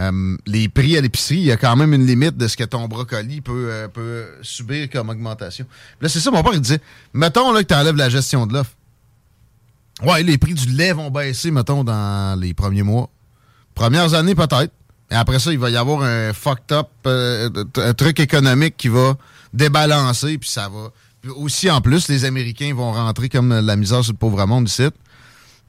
Euh, 0.00 0.36
les 0.46 0.68
prix 0.68 0.96
à 0.96 1.00
l'épicerie, 1.00 1.36
il 1.36 1.44
y 1.44 1.52
a 1.52 1.56
quand 1.56 1.76
même 1.76 1.94
une 1.94 2.04
limite 2.04 2.36
de 2.36 2.48
ce 2.48 2.56
que 2.56 2.64
ton 2.64 2.88
brocoli 2.88 3.40
peut, 3.40 3.68
euh, 3.70 3.88
peut 3.88 4.26
subir 4.42 4.90
comme 4.90 5.08
augmentation. 5.08 5.66
Là, 6.00 6.08
c'est 6.08 6.18
ça, 6.18 6.30
mon 6.30 6.42
père, 6.42 6.54
il 6.54 6.60
disait, 6.60 6.80
mettons 7.12 7.52
là, 7.52 7.62
que 7.62 7.68
tu 7.68 7.74
enlèves 7.74 7.96
la 7.96 8.08
gestion 8.08 8.46
de 8.46 8.54
l'offre. 8.54 8.72
Ouais, 10.02 10.24
les 10.24 10.36
prix 10.36 10.54
du 10.54 10.66
lait 10.70 10.92
vont 10.92 11.10
baisser, 11.10 11.52
mettons, 11.52 11.84
dans 11.84 12.38
les 12.40 12.54
premiers 12.54 12.82
mois. 12.82 13.08
Premières 13.74 14.14
années, 14.14 14.34
peut-être. 14.34 14.72
Et 15.10 15.14
après 15.14 15.38
ça, 15.38 15.52
il 15.52 15.58
va 15.58 15.70
y 15.70 15.76
avoir 15.76 16.02
un 16.02 16.32
fucked 16.32 16.72
up, 16.72 16.88
euh, 17.06 17.48
un 17.76 17.94
truc 17.94 18.18
économique 18.18 18.76
qui 18.76 18.88
va 18.88 19.16
débalancer, 19.52 20.38
puis 20.38 20.50
ça 20.50 20.68
va. 20.68 20.90
Aussi, 21.36 21.70
en 21.70 21.80
plus, 21.80 22.08
les 22.08 22.24
Américains 22.24 22.74
vont 22.74 22.92
rentrer 22.92 23.28
comme 23.28 23.58
la 23.58 23.76
misère 23.76 24.02
sur 24.02 24.12
le 24.12 24.18
pauvre 24.18 24.44
monde 24.46 24.68
ici. 24.68 24.88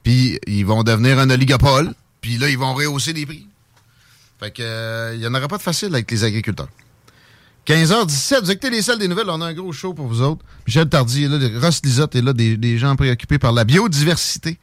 Puis 0.02 0.38
ils 0.46 0.64
vont 0.64 0.82
devenir 0.82 1.18
un 1.18 1.30
oligopole. 1.30 1.94
Puis 2.20 2.38
là, 2.38 2.48
ils 2.48 2.58
vont 2.58 2.74
rehausser 2.74 3.12
les 3.12 3.26
prix. 3.26 3.46
Fait 4.38 4.50
que, 4.50 4.62
euh, 4.62 5.12
il 5.14 5.20
n'y 5.20 5.26
en 5.26 5.34
aura 5.34 5.48
pas 5.48 5.58
de 5.58 5.62
facile 5.62 5.88
avec 5.94 6.10
les 6.10 6.24
agriculteurs. 6.24 6.68
15h17, 7.66 8.42
vous 8.42 8.50
écoutez 8.52 8.70
les 8.70 8.82
salles 8.82 8.98
des 8.98 9.08
nouvelles, 9.08 9.28
on 9.28 9.40
a 9.40 9.46
un 9.46 9.54
gros 9.54 9.72
show 9.72 9.92
pour 9.92 10.06
vous 10.06 10.22
autres. 10.22 10.44
Michel 10.66 10.88
Tardy 10.88 11.24
est 11.24 11.28
là, 11.28 11.60
Ross 11.60 11.80
Lisotte 11.82 12.14
est 12.14 12.22
là, 12.22 12.32
des, 12.32 12.78
gens 12.78 12.94
préoccupés 12.94 13.38
par 13.38 13.52
la 13.52 13.64
biodiversité. 13.64 14.58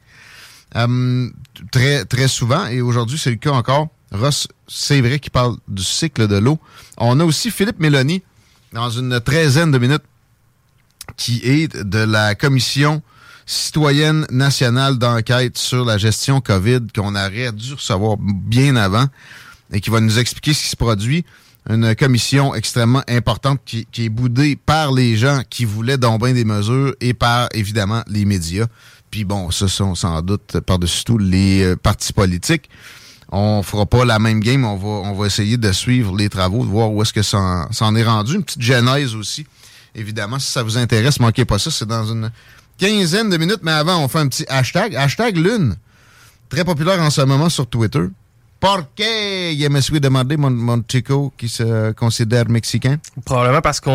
Euh, 0.76 1.28
très, 1.70 2.06
très 2.06 2.28
souvent, 2.28 2.66
et 2.66 2.80
aujourd'hui, 2.80 3.18
c'est 3.18 3.30
le 3.30 3.36
cas 3.36 3.50
encore. 3.50 3.88
Ross, 4.10 4.48
c'est 4.68 5.02
vrai 5.02 5.18
qu'il 5.18 5.32
parle 5.32 5.56
du 5.68 5.82
cycle 5.82 6.26
de 6.28 6.36
l'eau. 6.36 6.58
On 6.96 7.20
a 7.20 7.24
aussi 7.24 7.50
Philippe 7.50 7.78
Mélanie, 7.78 8.22
dans 8.72 8.88
une 8.88 9.20
treizaine 9.20 9.70
de 9.70 9.78
minutes, 9.78 10.02
qui 11.16 11.40
est 11.44 11.76
de 11.76 11.98
la 11.98 12.34
Commission 12.34 13.02
citoyenne 13.46 14.26
nationale 14.30 14.98
d'enquête 14.98 15.58
sur 15.58 15.84
la 15.84 15.98
gestion 15.98 16.40
COVID 16.40 16.80
qu'on 16.94 17.14
aurait 17.14 17.52
dû 17.52 17.74
recevoir 17.74 18.16
bien 18.18 18.76
avant 18.76 19.06
et 19.72 19.80
qui 19.80 19.90
va 19.90 20.00
nous 20.00 20.18
expliquer 20.18 20.54
ce 20.54 20.62
qui 20.62 20.68
se 20.68 20.76
produit. 20.76 21.24
Une 21.68 21.94
commission 21.94 22.54
extrêmement 22.54 23.02
importante 23.08 23.58
qui, 23.64 23.86
est 23.96 24.08
boudée 24.10 24.54
par 24.54 24.92
les 24.92 25.16
gens 25.16 25.40
qui 25.48 25.64
voulaient 25.64 25.96
donc 25.96 26.22
bien 26.22 26.34
des 26.34 26.44
mesures 26.44 26.94
et 27.00 27.14
par, 27.14 27.48
évidemment, 27.54 28.02
les 28.06 28.26
médias. 28.26 28.66
Puis 29.10 29.24
bon, 29.24 29.50
ce 29.50 29.66
sont 29.66 29.94
sans 29.94 30.20
doute 30.20 30.60
par-dessus 30.60 31.04
tout 31.04 31.16
les 31.16 31.62
euh, 31.62 31.76
partis 31.76 32.12
politiques. 32.12 32.68
On 33.32 33.62
fera 33.62 33.86
pas 33.86 34.04
la 34.04 34.18
même 34.18 34.40
game. 34.40 34.64
On 34.64 34.76
va, 34.76 35.08
on 35.08 35.14
va 35.14 35.26
essayer 35.26 35.56
de 35.56 35.72
suivre 35.72 36.14
les 36.14 36.28
travaux, 36.28 36.64
de 36.64 36.70
voir 36.70 36.92
où 36.92 37.00
est-ce 37.00 37.12
que 37.12 37.22
ça 37.22 37.38
en, 37.38 37.72
ça 37.72 37.86
en 37.86 37.96
est 37.96 38.04
rendu. 38.04 38.34
Une 38.34 38.44
petite 38.44 38.60
genèse 38.60 39.14
aussi. 39.14 39.46
Évidemment, 39.94 40.38
si 40.38 40.50
ça 40.50 40.62
vous 40.62 40.76
intéresse, 40.76 41.20
manquez 41.20 41.44
pas 41.44 41.58
ça. 41.58 41.70
C'est 41.70 41.86
dans 41.86 42.04
une 42.04 42.30
quinzaine 42.78 43.30
de 43.30 43.36
minutes. 43.36 43.60
Mais 43.62 43.72
avant, 43.72 43.98
on 43.98 44.08
fait 44.08 44.18
un 44.18 44.28
petit 44.28 44.44
hashtag. 44.48 44.94
Hashtag 44.96 45.36
Lune. 45.36 45.76
Très 46.48 46.64
populaire 46.64 47.00
en 47.00 47.10
ce 47.10 47.22
moment 47.22 47.48
sur 47.48 47.66
Twitter. 47.66 48.04
Pourquoi 48.60 48.86
il 48.98 49.68
me 49.68 49.80
suis 49.80 50.00
demandé, 50.00 50.38
mon, 50.38 50.48
mon 50.48 50.82
chico, 50.90 51.32
qui 51.36 51.50
se 51.50 51.92
considère 51.92 52.48
mexicain? 52.48 52.96
Probablement 53.24 53.60
parce 53.60 53.78
qu'on 53.78 53.90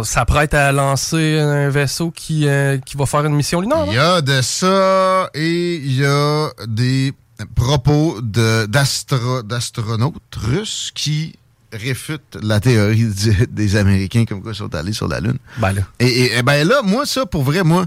euh, 0.00 0.02
s'apprête 0.02 0.52
à 0.52 0.72
lancer 0.72 1.38
un 1.38 1.68
vaisseau 1.68 2.10
qui, 2.10 2.48
euh, 2.48 2.78
qui 2.78 2.96
va 2.96 3.06
faire 3.06 3.24
une 3.24 3.36
mission 3.36 3.60
lunaire. 3.60 3.84
Il 3.86 3.94
y 3.94 3.98
a 3.98 4.20
de 4.20 4.42
ça 4.42 5.30
et 5.32 5.76
il 5.76 5.96
y 5.96 6.04
a 6.04 6.48
des 6.66 7.12
propos 7.54 8.20
d'astronautes 8.20 10.14
russes 10.36 10.90
qui 10.92 11.36
réfutent 11.72 12.36
la 12.42 12.60
théorie 12.60 13.04
du- 13.14 13.46
des 13.48 13.76
Américains 13.76 14.24
comme 14.24 14.42
quoi 14.42 14.52
ils 14.52 14.56
sont 14.56 14.74
allés 14.74 14.92
sur 14.92 15.08
la 15.08 15.20
Lune. 15.20 15.38
Ben 15.58 15.72
là. 15.72 15.82
Et, 15.98 16.06
et- 16.06 16.36
et 16.38 16.42
ben 16.42 16.66
là, 16.66 16.82
moi, 16.82 17.06
ça, 17.06 17.26
pour 17.26 17.42
vrai, 17.42 17.62
moi, 17.62 17.86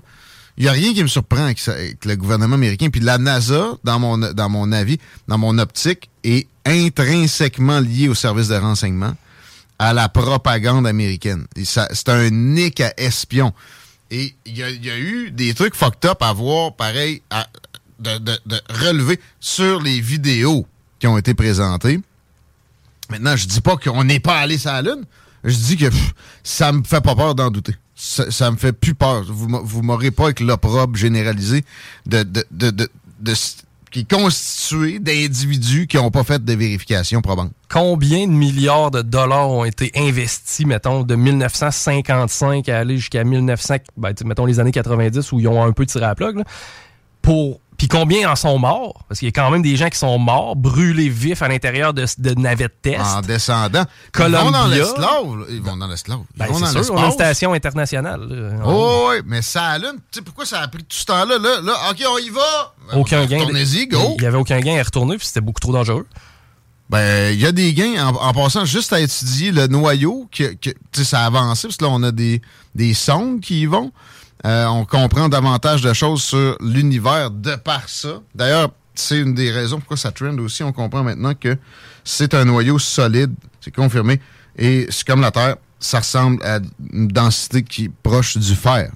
il 0.57 0.63
n'y 0.63 0.69
a 0.69 0.73
rien 0.73 0.93
qui 0.93 1.01
me 1.01 1.07
surprend 1.07 1.51
ça- 1.57 1.73
avec 1.73 2.05
le 2.05 2.15
gouvernement 2.15 2.55
américain. 2.55 2.89
Puis 2.91 3.01
la 3.01 3.17
NASA, 3.17 3.71
dans 3.83 3.99
mon, 3.99 4.17
dans 4.17 4.49
mon 4.49 4.71
avis, 4.71 4.99
dans 5.27 5.37
mon 5.37 5.57
optique, 5.57 6.09
est 6.23 6.47
intrinsèquement 6.65 7.79
liée 7.79 8.07
au 8.09 8.15
service 8.15 8.47
de 8.49 8.55
renseignement, 8.55 9.15
à 9.79 9.93
la 9.93 10.07
propagande 10.09 10.87
américaine. 10.87 11.45
C'est 11.63 12.09
un 12.09 12.29
nick 12.29 12.79
à 12.81 12.93
espion. 12.97 13.51
Et 14.11 14.35
il 14.45 14.57
y 14.57 14.63
a, 14.63 14.69
y 14.69 14.89
a 14.91 14.97
eu 14.97 15.31
des 15.31 15.53
trucs 15.55 15.75
fucked 15.75 16.05
up 16.09 16.21
à 16.21 16.31
voir, 16.33 16.75
pareil, 16.75 17.21
à- 17.31 17.47
de, 17.99 18.17
de- 18.19 18.39
de 18.45 18.61
relever 18.69 19.19
sur 19.39 19.81
les 19.81 19.99
vidéos 20.01 20.67
qui 20.99 21.07
ont 21.07 21.17
été 21.17 21.33
présentées. 21.33 21.99
Maintenant, 23.13 23.35
je 23.35 23.45
dis 23.47 23.61
pas 23.61 23.77
qu'on 23.77 24.03
n'est 24.03 24.19
pas 24.19 24.39
allé 24.39 24.57
sur 24.57 24.71
la 24.71 24.81
Lune. 24.81 25.03
Je 25.43 25.55
dis 25.55 25.77
que 25.77 25.85
pff, 25.85 26.13
ça 26.43 26.71
me 26.71 26.81
fait 26.83 26.99
pas 26.99 27.13
peur 27.15 27.35
d'en 27.35 27.51
douter. 27.51 27.75
Ça, 27.95 28.31
ça 28.31 28.49
me 28.49 28.57
fait 28.57 28.73
plus 28.73 28.95
peur. 28.95 29.23
Vous, 29.27 29.47
vous 29.63 29.81
m'aurez 29.83 30.09
pas 30.09 30.23
avec 30.25 30.39
l'opprobre 30.39 30.95
généralisé 30.97 31.63
de, 32.07 32.23
de, 32.23 32.43
de, 32.49 32.71
de- 32.71 33.35
qui 33.91 33.99
est 33.99 34.11
constitué 34.11 34.97
d'individus 34.97 35.85
qui 35.85 35.97
n'ont 35.97 36.09
pas 36.09 36.23
fait 36.23 36.43
de 36.43 36.53
vérification 36.53 37.21
probante. 37.21 37.51
Combien 37.69 38.25
de 38.25 38.31
milliards 38.31 38.89
de 38.89 39.03
dollars 39.03 39.47
ont 39.51 39.63
été 39.65 39.91
investis, 39.95 40.65
mettons, 40.65 41.03
de 41.03 41.13
1955 41.13 42.67
à 42.69 42.79
aller 42.79 42.97
jusqu'à 42.97 43.23
1900, 43.23 43.75
ben, 43.95 44.13
mettons 44.25 44.47
les 44.47 44.59
années 44.59 44.71
90 44.71 45.31
où 45.33 45.39
ils 45.39 45.47
ont 45.47 45.63
un 45.63 45.71
peu 45.71 45.85
tiré 45.85 46.05
à 46.05 46.15
plug, 46.15 46.37
là, 46.37 46.43
pour. 47.21 47.59
Puis 47.83 47.89
combien 47.89 48.31
en 48.31 48.37
sont 48.37 48.57
morts? 48.59 49.03
Parce 49.09 49.19
qu'il 49.19 49.27
y 49.27 49.29
a 49.29 49.33
quand 49.33 49.51
même 49.51 49.61
des 49.61 49.75
gens 49.75 49.89
qui 49.89 49.97
sont 49.97 50.17
morts, 50.17 50.55
brûlés 50.55 51.09
vifs 51.09 51.41
à 51.41 51.49
l'intérieur 51.49 51.93
de, 51.93 52.05
de 52.17 52.33
navettes 52.39 52.81
test. 52.81 53.01
En 53.01 53.19
descendant. 53.19 53.83
Columbia. 54.13 54.39
Ils 54.39 54.45
vont 54.45 54.51
dans 54.51 54.67
l'esclave. 54.67 55.35
là. 55.37 55.45
Ils 55.49 55.61
vont 55.61 55.75
dans 55.75 55.87
l'esclave. 55.87 56.19
Ils 56.33 56.39
Ben, 56.39 56.47
c'est 56.53 56.81
sûr, 56.81 56.93
on 56.93 57.03
a 57.03 57.05
une 57.07 57.11
station 57.11 57.51
internationale. 57.51 58.61
Oh, 58.65 59.09
oui, 59.09 59.17
mais 59.25 59.41
ça 59.41 59.77
Lune. 59.79 59.95
Tu 60.09 60.19
sais 60.19 60.21
pourquoi 60.21 60.45
ça 60.45 60.61
a 60.61 60.67
pris 60.69 60.81
tout 60.85 60.95
ce 60.95 61.03
temps-là? 61.03 61.37
Là, 61.37 61.59
là, 61.61 61.73
OK, 61.91 62.01
on 62.09 62.17
y 62.19 62.29
va. 62.29 62.73
aucun 62.95 63.25
gain. 63.25 63.45
Il 63.51 64.17
n'y 64.21 64.25
avait 64.27 64.37
aucun 64.37 64.61
gain 64.61 64.79
à 64.79 64.83
retourner, 64.83 65.17
puis 65.17 65.27
c'était 65.27 65.41
beaucoup 65.41 65.59
trop 65.59 65.73
dangereux. 65.73 66.07
Ben, 66.89 67.33
il 67.33 67.39
y 67.41 67.45
a 67.45 67.51
des 67.51 67.73
gains 67.73 68.07
en, 68.07 68.15
en 68.15 68.31
passant 68.31 68.63
juste 68.63 68.93
à 68.93 69.01
étudier 69.01 69.51
le 69.51 69.67
noyau, 69.67 70.29
que, 70.31 70.53
que 70.53 70.69
tu 70.69 70.75
sais, 70.93 71.03
ça 71.03 71.23
a 71.23 71.25
avancé, 71.25 71.67
parce 71.67 71.75
que 71.75 71.83
là, 71.83 71.89
on 71.91 72.01
a 72.03 72.13
des, 72.13 72.41
des 72.75 72.93
sondes 72.93 73.41
qui 73.41 73.63
y 73.63 73.65
vont. 73.65 73.91
Euh, 74.45 74.65
on 74.65 74.85
comprend 74.85 75.29
davantage 75.29 75.81
de 75.81 75.93
choses 75.93 76.21
sur 76.21 76.57
l'univers 76.59 77.31
de 77.31 77.55
par 77.55 77.87
ça. 77.87 78.21
D'ailleurs, 78.35 78.69
c'est 78.93 79.19
une 79.19 79.33
des 79.33 79.51
raisons 79.51 79.79
pourquoi 79.79 79.97
ça 79.97 80.11
trend 80.11 80.37
aussi. 80.39 80.63
On 80.63 80.73
comprend 80.73 81.03
maintenant 81.03 81.33
que 81.33 81.57
c'est 82.03 82.33
un 82.33 82.45
noyau 82.45 82.77
solide, 82.77 83.33
c'est 83.61 83.73
confirmé. 83.73 84.19
Et 84.57 84.87
c'est 84.89 85.07
comme 85.07 85.21
la 85.21 85.31
Terre, 85.31 85.55
ça 85.79 85.99
ressemble 85.99 86.43
à 86.45 86.59
une 86.91 87.07
densité 87.07 87.63
qui 87.63 87.85
est 87.85 87.91
proche 88.03 88.37
du 88.37 88.55
fer. 88.55 88.91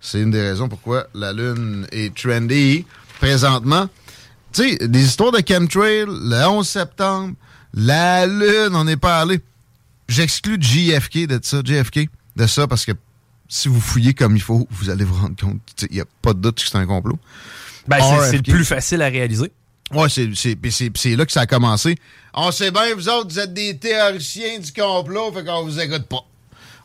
C'est 0.00 0.20
une 0.20 0.32
des 0.32 0.42
raisons 0.42 0.68
pourquoi 0.68 1.06
la 1.14 1.32
Lune 1.32 1.86
est 1.92 2.14
trendy 2.14 2.84
présentement. 3.20 3.88
Tu 4.52 4.70
sais, 4.70 4.88
des 4.88 5.04
histoires 5.04 5.32
de 5.32 5.40
chemtrail, 5.46 6.06
le 6.08 6.46
11 6.46 6.68
septembre, 6.68 7.34
la 7.72 8.26
Lune, 8.26 8.74
on 8.74 8.84
n'est 8.84 8.96
pas 8.96 9.20
allé. 9.20 9.40
J'exclus 10.08 10.58
JFK 10.60 11.26
de 11.26 11.38
ça, 11.40 11.60
JFK 11.64 12.08
de 12.36 12.46
ça, 12.46 12.66
parce 12.66 12.84
que 12.84 12.92
si 13.52 13.68
vous 13.68 13.82
fouillez 13.82 14.14
comme 14.14 14.34
il 14.34 14.40
faut, 14.40 14.66
vous 14.70 14.88
allez 14.88 15.04
vous 15.04 15.14
rendre 15.14 15.36
compte 15.38 15.60
qu'il 15.76 15.90
n'y 15.92 16.00
a 16.00 16.06
pas 16.22 16.32
de 16.32 16.40
doute 16.40 16.56
que 16.56 16.66
c'est 16.66 16.78
un 16.78 16.86
complot. 16.86 17.18
Ben, 17.86 17.98
c'est- 18.30 18.38
le 18.38 18.42
plus 18.42 18.64
facile 18.64 19.02
à 19.02 19.08
réaliser. 19.08 19.52
Ouais, 19.92 20.08
c'est, 20.08 21.16
là 21.16 21.26
que 21.26 21.32
ça 21.32 21.42
a 21.42 21.46
commencé. 21.46 21.98
On 22.32 22.50
sait 22.50 22.70
bien, 22.70 22.94
vous 22.94 23.10
autres, 23.10 23.28
vous 23.28 23.38
êtes 23.38 23.52
des 23.52 23.76
théoriciens 23.76 24.58
du 24.58 24.72
complot, 24.72 25.32
fait 25.34 25.44
qu'on 25.44 25.64
vous 25.64 25.78
écoute 25.78 26.04
pas. 26.04 26.24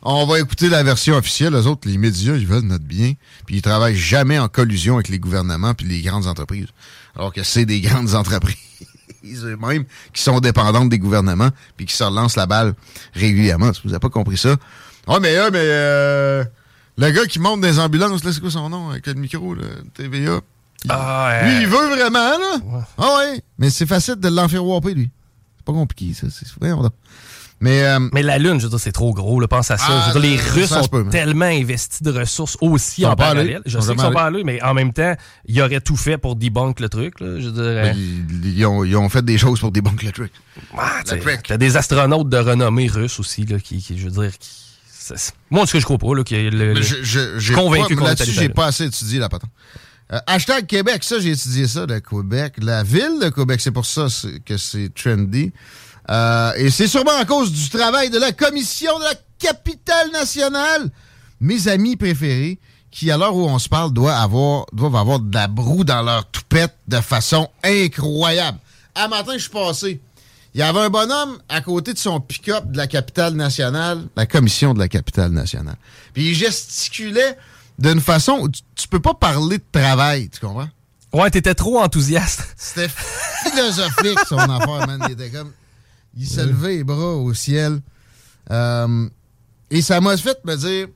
On 0.02 0.26
va 0.26 0.40
écouter 0.40 0.68
la 0.68 0.82
version 0.82 1.16
officielle. 1.16 1.54
Les 1.54 1.66
autres, 1.66 1.88
les 1.88 1.96
médias, 1.96 2.34
ils 2.34 2.46
veulent 2.46 2.64
notre 2.64 2.84
bien, 2.84 3.14
puis 3.46 3.56
ils 3.56 3.62
travaillent 3.62 3.96
jamais 3.96 4.38
en 4.38 4.48
collusion 4.48 4.96
avec 4.96 5.08
les 5.08 5.18
gouvernements 5.18 5.72
puis 5.72 5.86
les 5.86 6.02
grandes 6.02 6.26
entreprises. 6.26 6.68
Alors 7.16 7.32
que 7.32 7.42
c'est 7.44 7.64
des 7.64 7.80
grandes 7.80 8.14
entreprises 8.14 8.58
eux-mêmes 9.24 9.84
qui 10.12 10.22
sont 10.22 10.40
dépendantes 10.40 10.90
des 10.90 10.98
gouvernements 10.98 11.50
puis 11.78 11.86
qui 11.86 11.96
se 11.96 12.04
relancent 12.04 12.36
la 12.36 12.46
balle 12.46 12.74
régulièrement. 13.14 13.72
Si 13.72 13.80
vous 13.84 13.88
n'avez 13.88 14.00
pas 14.00 14.10
compris 14.10 14.36
ça? 14.36 14.56
Ouais, 15.06 15.20
mais, 15.20 15.34
euh, 15.38 15.48
mais 15.50 15.60
euh, 15.62 16.44
le 16.98 17.10
gars 17.10 17.24
qui 17.26 17.38
monte 17.38 17.60
des 17.60 17.78
ambulances, 17.78 18.24
là, 18.24 18.32
c'est 18.32 18.40
quoi 18.40 18.50
son 18.50 18.68
nom 18.68 18.90
avec 18.90 19.06
le 19.06 19.14
micro, 19.14 19.54
là, 19.54 19.62
TVA? 19.94 20.40
Ah, 20.88 21.30
euh, 21.32 21.44
Lui, 21.44 21.62
il 21.62 21.66
veut 21.66 21.88
vraiment, 21.96 22.38
là. 22.38 22.84
Ah 22.98 23.16
ouais. 23.18 23.42
Mais 23.58 23.70
c'est 23.70 23.86
facile 23.86 24.16
de 24.16 24.28
l'enferroiper, 24.28 24.94
lui. 24.94 25.10
C'est 25.56 25.64
pas 25.64 25.72
compliqué, 25.72 26.14
ça. 26.14 26.26
C'est... 26.30 26.46
donc. 26.68 26.92
Mais, 27.60 27.82
euh, 27.82 27.98
Mais 28.12 28.22
la 28.22 28.38
Lune, 28.38 28.60
je 28.60 28.64
veux 28.66 28.70
dire, 28.70 28.78
c'est 28.78 28.92
trop 28.92 29.12
gros, 29.12 29.40
là, 29.40 29.48
pense 29.48 29.72
à 29.72 29.76
ça. 29.76 29.86
Ah, 29.88 30.04
Je 30.08 30.14
veux 30.14 30.20
dire, 30.20 30.30
les 30.30 30.36
Russes 30.36 30.72
ont 30.72 31.04
tellement 31.10 31.46
investi 31.46 32.04
de 32.04 32.12
ressources 32.12 32.56
aussi 32.60 33.04
en 33.04 33.16
parallèle. 33.16 33.60
Je 33.66 33.80
sais 33.80 33.92
qu'ils 33.92 34.00
sont 34.00 34.12
pas 34.12 34.26
allés, 34.26 34.44
mais 34.44 34.62
en 34.62 34.74
même 34.74 34.92
temps, 34.92 35.16
ils 35.46 35.60
auraient 35.60 35.80
tout 35.80 35.96
fait 35.96 36.18
pour 36.18 36.36
debunk 36.36 36.78
le 36.78 36.88
truc. 36.88 37.18
Là. 37.18 37.40
Je 37.40 37.48
veux 37.48 37.52
dire, 37.52 37.82
ben, 37.82 37.96
ils, 37.96 38.56
ils 38.58 38.64
ont, 38.66 38.84
ils 38.84 38.96
ont 38.96 39.08
fait 39.08 39.24
des 39.24 39.38
choses 39.38 39.58
pour 39.58 39.72
débunker 39.72 40.06
le 40.06 40.12
truc. 40.12 40.32
ah. 40.76 41.00
T'as 41.04 41.56
des 41.56 41.76
astronautes 41.76 42.28
de 42.28 42.38
renommée 42.38 42.86
russe 42.86 43.18
aussi, 43.18 43.44
là, 43.44 43.58
qui, 43.58 43.82
qui, 43.82 43.98
je 43.98 44.08
veux 44.08 44.22
dire, 44.22 44.38
qui. 44.38 44.67
Moi, 45.50 45.62
en 45.62 45.66
tout 45.66 45.72
cas, 45.72 45.78
je 45.80 45.84
crois 45.84 45.98
pas, 45.98 46.14
là, 46.14 46.22
le- 46.30 46.50
Mais 46.50 46.74
le- 46.74 46.82
je, 46.82 47.02
je, 47.02 47.38
j'ai 47.38 47.54
convaincu 47.54 47.94
pas, 47.96 48.04
là-dessus, 48.08 48.30
j'ai 48.32 48.48
pas 48.54 48.66
assez 48.66 48.84
étudié 48.86 49.18
la 49.18 49.28
patente. 49.28 49.50
Euh, 50.12 50.18
hashtag 50.26 50.66
Québec, 50.66 51.04
ça, 51.04 51.20
j'ai 51.20 51.30
étudié 51.32 51.66
ça, 51.68 51.84
de 51.86 51.98
Québec. 51.98 52.54
La 52.58 52.82
ville 52.82 53.18
de 53.20 53.28
Québec, 53.28 53.60
c'est 53.60 53.70
pour 53.72 53.84
ça 53.86 54.08
c'est- 54.08 54.42
que 54.44 54.56
c'est 54.56 54.92
trendy. 54.94 55.52
Euh, 56.10 56.52
et 56.56 56.70
c'est 56.70 56.86
sûrement 56.88 57.16
à 57.20 57.24
cause 57.26 57.52
du 57.52 57.68
travail 57.68 58.08
de 58.08 58.18
la 58.18 58.32
commission 58.32 58.98
de 58.98 59.04
la 59.04 59.14
capitale 59.38 60.10
nationale. 60.10 60.90
Mes 61.40 61.68
amis 61.68 61.96
préférés, 61.96 62.58
qui, 62.90 63.10
à 63.10 63.18
l'heure 63.18 63.36
où 63.36 63.44
on 63.46 63.58
se 63.58 63.68
parle, 63.68 63.92
doivent 63.92 64.16
avoir, 64.22 64.64
doivent 64.72 64.96
avoir 64.96 65.20
de 65.20 65.34
la 65.34 65.46
broue 65.46 65.84
dans 65.84 66.02
leur 66.02 66.24
toupette 66.30 66.74
de 66.88 67.00
façon 67.02 67.48
incroyable. 67.62 68.58
À 68.94 69.06
matin, 69.08 69.32
je 69.34 69.42
suis 69.42 69.50
passé. 69.50 70.00
Il 70.54 70.60
y 70.60 70.62
avait 70.62 70.80
un 70.80 70.90
bonhomme 70.90 71.38
à 71.48 71.60
côté 71.60 71.92
de 71.92 71.98
son 71.98 72.20
pick-up 72.20 72.70
de 72.70 72.76
la 72.76 72.86
capitale 72.86 73.34
nationale, 73.34 74.06
la 74.16 74.26
commission 74.26 74.74
de 74.74 74.78
la 74.78 74.88
capitale 74.88 75.30
nationale. 75.30 75.76
Puis 76.14 76.30
il 76.30 76.34
gesticulait 76.34 77.36
d'une 77.78 78.00
façon 78.00 78.38
où 78.40 78.48
tu, 78.48 78.62
tu 78.74 78.88
peux 78.88 79.00
pas 79.00 79.14
parler 79.14 79.58
de 79.58 79.64
travail, 79.70 80.30
tu 80.30 80.40
comprends? 80.40 80.68
Ouais, 81.12 81.30
t'étais 81.30 81.54
trop 81.54 81.80
enthousiaste. 81.80 82.54
C'était 82.56 82.88
philosophique, 82.88 84.18
son 84.28 84.38
affaire, 84.38 84.86
man. 84.86 85.02
Il 85.08 85.12
était 85.12 85.30
comme. 85.30 85.52
Il 86.16 86.28
se 86.28 86.40
levait 86.40 86.76
les 86.76 86.84
bras 86.84 87.14
au 87.14 87.32
ciel. 87.34 87.80
Euh, 88.50 89.08
et 89.70 89.82
ça 89.82 90.00
m'a 90.00 90.16
fait 90.16 90.44
me 90.44 90.56
dire. 90.56 90.88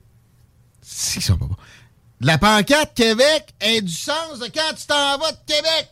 Si, 0.83 1.19
ils 1.19 1.23
sont 1.23 1.37
pas 1.37 1.47
bons. 1.47 1.57
La 2.21 2.39
pancarte 2.39 2.95
Québec 2.95 3.55
a 3.61 3.81
du 3.81 3.93
sens 3.93 4.39
de 4.39 4.47
quand 4.47 4.75
tu 4.77 4.87
t'en 4.87 5.19
vas 5.19 5.33
de 5.33 5.39
Québec. 5.47 5.91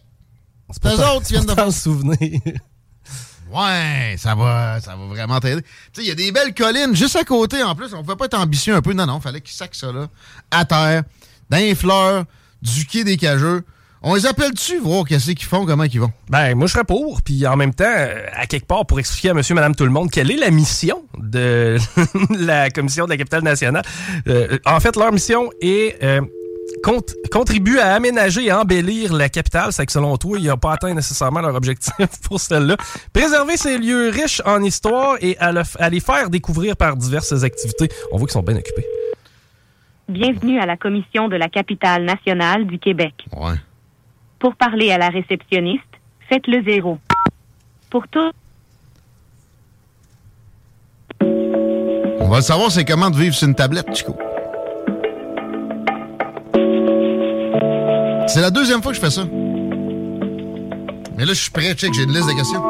C'est 0.71 0.87
eux 0.87 1.07
autres 1.07 1.27
qui 1.27 1.33
viennent 1.33 1.47
de 1.47 1.55
t'en 1.55 1.71
souvenir. 1.71 2.41
Ouais, 3.53 4.15
ça 4.17 4.35
va, 4.35 4.81
ça 4.81 4.95
va 4.97 5.07
vraiment 5.07 5.41
t'aider. 5.41 5.63
Tu 5.63 5.69
sais, 5.93 6.03
il 6.03 6.09
y 6.09 6.11
a 6.11 6.15
des 6.15 6.31
belles 6.33 6.55
collines 6.55 6.95
juste 6.95 7.17
à 7.17 7.25
côté 7.25 7.63
en 7.63 7.75
plus. 7.75 7.93
On 7.95 8.03
pouvait 8.03 8.17
pas 8.17 8.27
être 8.27 8.39
ambitieux 8.39 8.75
un 8.75 8.83
peu. 8.83 8.93
Non, 8.93 9.07
non, 9.07 9.21
fallait 9.21 9.41
qu'ils 9.41 9.55
sacent 9.57 9.71
ça 9.73 9.93
là, 9.93 10.09
à 10.51 10.65
terre, 10.65 11.03
dans 11.49 11.57
les 11.57 11.75
fleurs, 11.75 12.25
du 12.63 12.87
quai 12.87 13.05
des 13.05 13.17
cageux. 13.17 13.63
On 14.03 14.15
les 14.15 14.25
appelle-tu, 14.25 14.79
voir 14.79 15.05
qu'est-ce 15.05 15.27
qu'ils 15.33 15.45
font, 15.45 15.67
comment 15.67 15.85
ils 15.85 16.01
vont? 16.01 16.11
Ben, 16.31 16.55
moi, 16.55 16.67
je 16.67 16.73
serais 16.73 16.85
pour. 16.85 17.21
Puis 17.21 17.47
en 17.47 17.57
même 17.57 17.75
temps, 17.75 17.85
à 18.35 18.47
quelque 18.47 18.67
part, 18.67 18.87
pour 18.87 18.99
expliquer 18.99 19.31
à 19.31 19.35
monsieur, 19.35 19.55
madame, 19.55 19.75
tout 19.75 19.85
le 19.85 19.91
monde, 19.91 20.11
quelle 20.11 20.31
est 20.31 20.39
la 20.39 20.51
mission 20.51 21.05
de 21.19 21.77
la 22.31 22.71
Commission 22.71 23.05
de 23.05 23.11
la 23.11 23.19
capitale 23.19 23.43
nationale? 23.43 23.83
Euh, 24.27 24.59
en 24.65 24.81
fait, 24.81 24.97
leur 24.97 25.13
mission 25.13 25.51
est... 25.61 26.03
euh, 26.03 26.23
cont- 26.83 27.03
contribue 27.31 27.79
à 27.79 27.95
aménager 27.95 28.47
et 28.47 28.53
embellir 28.53 29.13
la 29.13 29.29
capitale. 29.29 29.73
C'est 29.73 29.87
que 29.87 29.93
selon 29.93 30.17
toi, 30.17 30.39
ils 30.39 30.47
n'ont 30.49 30.57
pas 30.57 30.73
atteint 30.73 30.93
nécessairement 30.95 31.41
leur 31.41 31.55
objectif 31.55 31.93
pour 32.25 32.41
celle-là. 32.41 32.77
Préserver 33.13 33.57
ces 33.57 33.79
lieux 33.79 34.09
riches 34.11 34.43
en 34.45 34.63
histoire 34.63 35.17
et 35.21 35.37
à, 35.39 35.53
le 35.53 35.61
f- 35.61 35.77
à 35.79 35.89
les 35.91 36.01
faire 36.01 36.31
découvrir 36.31 36.77
par 36.77 36.97
diverses 36.97 37.43
activités. 37.43 37.89
On 38.13 38.17
voit 38.19 38.27
qu'ils 38.27 38.33
sont 38.35 38.43
bien 38.43 38.57
occupés. 38.57 38.87
Bienvenue 40.09 40.59
à 40.61 40.67
la 40.67 40.77
Commission 40.77 41.29
de 41.29 41.37
la 41.37 41.49
capitale 41.49 42.05
nationale 42.05 42.67
du 42.67 42.79
Québec. 42.79 43.15
Ouais. 43.37 43.55
Pour 44.39 44.57
parler 44.57 44.91
à 44.91 44.99
la 44.99 45.09
réceptionniste, 45.09 45.85
faites 46.29 46.47
le 46.49 46.63
zéro. 46.65 46.99
Pour 47.91 48.09
tout, 48.09 48.31
On 51.23 52.29
va 52.29 52.37
le 52.37 52.43
savoir, 52.43 52.71
c'est 52.71 52.85
comment 52.85 53.11
de 53.11 53.17
vivre 53.17 53.35
sur 53.35 53.49
une 53.49 53.55
tablette, 53.57 53.93
Chico. 53.95 54.17
C'est 58.33 58.41
la 58.41 58.53
deuxième 58.53 58.81
fois 58.81 58.93
que 58.93 58.97
je 58.97 59.01
fais 59.01 59.11
ça. 59.11 59.25
Mais 61.17 61.25
là, 61.25 61.33
je 61.33 61.41
suis 61.41 61.51
prêt, 61.51 61.75
check, 61.75 61.93
j'ai 61.93 62.05
une 62.05 62.13
liste 62.13 62.29
de 62.29 62.37
questions. 62.37 62.63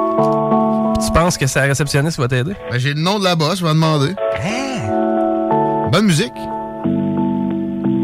Tu 1.05 1.13
penses 1.13 1.37
que 1.37 1.47
c'est 1.47 1.61
la 1.61 1.67
réceptionniste 1.67 2.17
qui 2.17 2.23
va 2.23 2.29
t'aider? 2.29 2.55
Ben, 2.71 2.79
j'ai 2.79 2.95
le 2.95 3.01
nom 3.03 3.19
de 3.19 3.25
la 3.25 3.37
boss, 3.37 3.59
je 3.59 3.65
vais 3.65 3.75
demander. 3.75 4.15
Bonne 5.93 6.07
musique. 6.07 6.33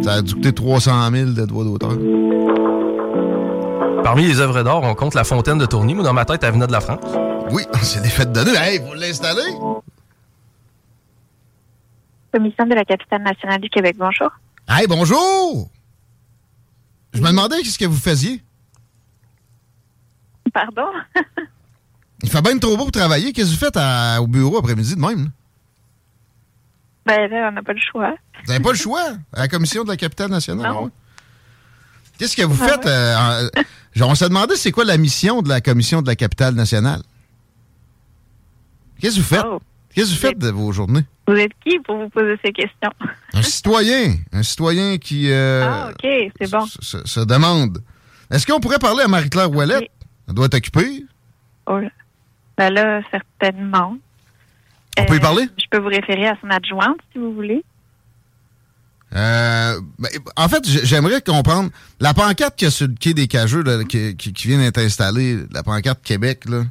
Ça 0.05 0.15
a 0.15 0.23
dû 0.23 0.35
coûter 0.35 0.53
300 0.53 1.11
000 1.11 1.31
de 1.31 1.47
droits 1.47 1.65
d'auteur. 1.65 1.97
Parmi 4.05 4.27
les 4.27 4.39
œuvres 4.41 4.63
d'art, 4.63 4.83
on 4.83 4.95
compte 4.95 5.15
la 5.15 5.25
fontaine 5.25 5.57
de 5.57 5.65
Tourny. 5.65 5.95
Moi, 5.95 6.05
dans 6.05 6.13
ma 6.13 6.27
tête, 6.27 6.45
elle 6.45 6.53
venait 6.53 6.67
de 6.67 6.73
la 6.73 6.81
France. 6.81 7.01
Oui, 7.53 7.63
c'est 7.83 8.03
des 8.03 8.11
fêtes 8.11 8.33
de 8.33 8.45
donner. 8.45 8.59
Hey, 8.59 8.81
vous 8.81 8.93
l'installer? 8.93 9.51
Commission 12.33 12.67
de 12.67 12.75
la 12.75 12.85
capitale 12.85 13.23
nationale 13.23 13.63
du 13.63 13.71
Québec, 13.71 13.97
bonjour. 13.99 14.29
Hey, 14.69 14.87
bonjour! 14.87 15.71
Je 17.17 17.23
me 17.23 17.29
demandais 17.29 17.63
qu'est-ce 17.63 17.79
que 17.79 17.85
vous 17.87 17.97
faisiez. 17.97 18.43
Pardon? 20.53 20.87
Il 22.23 22.31
fait 22.31 22.43
bien 22.43 22.59
trop 22.59 22.77
beau 22.77 22.85
pour 22.85 22.93
travailler. 22.93 23.33
Qu'est-ce 23.33 23.49
que 23.51 23.55
vous 23.55 23.61
faites 23.61 23.77
à- 23.77 24.21
au 24.23 24.27
bureau 24.27 24.59
après-midi 24.59 24.95
de 24.95 25.01
même? 25.01 25.25
là? 25.25 25.31
ben 27.07 27.31
là, 27.31 27.49
on 27.49 27.53
n'a 27.53 27.63
pas 27.63 27.73
le 27.73 27.79
choix. 27.81 28.15
Vous 28.45 28.53
n'avez 28.53 28.63
pas 28.63 28.71
le 28.73 28.77
choix? 28.79 29.03
À 29.33 29.41
la 29.41 29.49
commission 29.49 29.85
de 29.85 29.89
la 29.89 29.97
capitale 29.97 30.31
nationale? 30.31 30.73
Non. 30.73 30.85
ouais. 30.85 30.91
Qu'est-ce 32.19 32.35
que 32.37 32.43
vous 32.43 32.59
Ah 32.65 32.69
faites? 32.69 32.87
euh, 32.87 33.17
en- 33.17 33.49
genre, 33.95 34.11
on 34.11 34.15
s'est 34.15 34.29
demandé 34.29 34.57
c'est 34.57 34.73
quoi 34.73 34.85
la 34.85 34.97
mission 34.97 35.43
de 35.43 35.49
la 35.49 35.61
commission 35.61 36.01
de 36.03 36.09
la 36.09 36.17
capitale 36.17 36.55
nationale? 36.55 37.03
Qu'est-ce 38.99 39.17
que 39.17 39.21
vous 39.21 39.27
faites? 39.27 39.45
Oh. 39.47 39.61
Qu'est-ce 39.95 40.09
que 40.11 40.15
vous 40.15 40.21
faites 40.21 40.39
de 40.39 40.49
vos 40.51 40.73
journées? 40.73 41.05
Vous 41.29 41.35
êtes 41.35 41.53
qui 41.65 41.79
pour 41.81 41.97
vous 41.99 42.09
poser 42.09 42.37
ces 42.45 42.53
questions? 42.53 42.93
Un 43.35 43.43
citoyen. 43.43 44.15
Un 44.33 44.43
citoyen 44.43 44.97
qui 44.99 45.31
euh, 45.33 45.65
ah, 45.69 45.91
OK, 45.91 46.09
c'est 46.41 46.51
bon. 46.51 46.65
se, 46.81 47.05
se 47.05 47.21
demande. 47.21 47.83
Est-ce 48.31 48.47
qu'on 48.47 48.61
pourrait 48.61 48.79
parler 48.79 49.03
à 49.05 49.09
Marie-Claire 49.09 49.51
Ouellette? 49.51 49.81
Oui. 49.81 49.89
Elle 50.29 50.35
doit 50.35 50.47
être 50.47 50.55
occupée. 50.55 51.05
Oh 51.67 51.79
là. 51.79 51.89
Ben 52.57 52.71
là, 52.71 53.01
certainement. 53.11 53.97
On 54.99 55.05
peut 55.05 55.15
y 55.15 55.19
Euh, 55.19 55.21
parler? 55.21 55.49
Je 55.59 55.65
peux 55.71 55.79
vous 55.79 55.89
référer 55.89 56.27
à 56.29 56.37
son 56.41 56.49
adjointe, 56.49 56.97
si 57.13 57.19
vous 57.19 57.35
voulez. 57.35 57.63
Euh, 59.15 59.81
ben, 59.99 60.09
en 60.37 60.49
fait, 60.49 60.63
j'aimerais 60.85 61.21
comprendre. 61.23 61.71
La 62.01 62.13
pancarte 62.15 62.57
qu'il 62.57 62.67
y 62.67 62.69
a 62.69 62.71
sur 62.71 62.89
le 62.89 62.95
quai 62.99 63.15
des 63.15 63.29
Cageux, 63.29 63.63
là, 63.63 63.85
qui, 63.85 64.17
qui- 64.17 64.33
qui 64.33 64.49
vient 64.49 64.59
d'être 64.59 64.79
installée, 64.79 65.39
la 65.53 65.63
pancarte 65.63 66.03
Québec, 66.03 66.45
là. 66.49 66.65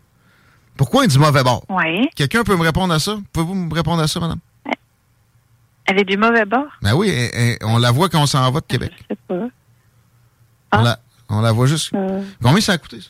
Pourquoi 0.78 1.08
dit 1.08 1.18
mauvais 1.20 1.44
bord? 1.44 1.64
Oui. 1.70 2.10
Quelqu'un 2.16 2.44
peut 2.44 2.56
me 2.56 2.64
répondre 2.64 2.94
à 2.94 3.00
ça? 3.00 3.18
Pouvez-vous 3.32 3.56
me 3.56 3.74
répondre 3.74 4.02
à 4.02 4.08
ça, 4.08 4.20
madame? 4.20 4.40
Elle 5.88 6.00
est 6.00 6.04
du 6.04 6.18
mauvais 6.18 6.46
bord? 6.46 6.66
Ben 6.82 6.96
oui, 6.96 7.10
elle- 7.10 7.30
elle- 7.34 7.58
on 7.62 7.78
la 7.78 7.92
voit 7.92 8.10
quand 8.10 8.22
on 8.22 8.26
s'en 8.26 8.50
va 8.52 8.60
de 8.60 8.66
Québec. 8.66 8.92
Je 9.10 9.14
sais 9.16 9.20
pas. 9.28 9.36
On, 9.36 9.50
Ah. 10.72 10.82
la, 10.82 11.00
on 11.30 11.42
la 11.42 11.52
voit 11.52 11.68
juste. 11.68 11.94
Euh, 11.94 12.24
Combien 12.42 12.60
ça 12.60 12.74
a 12.74 12.78
coûté, 12.80 13.00
ça? 13.02 13.10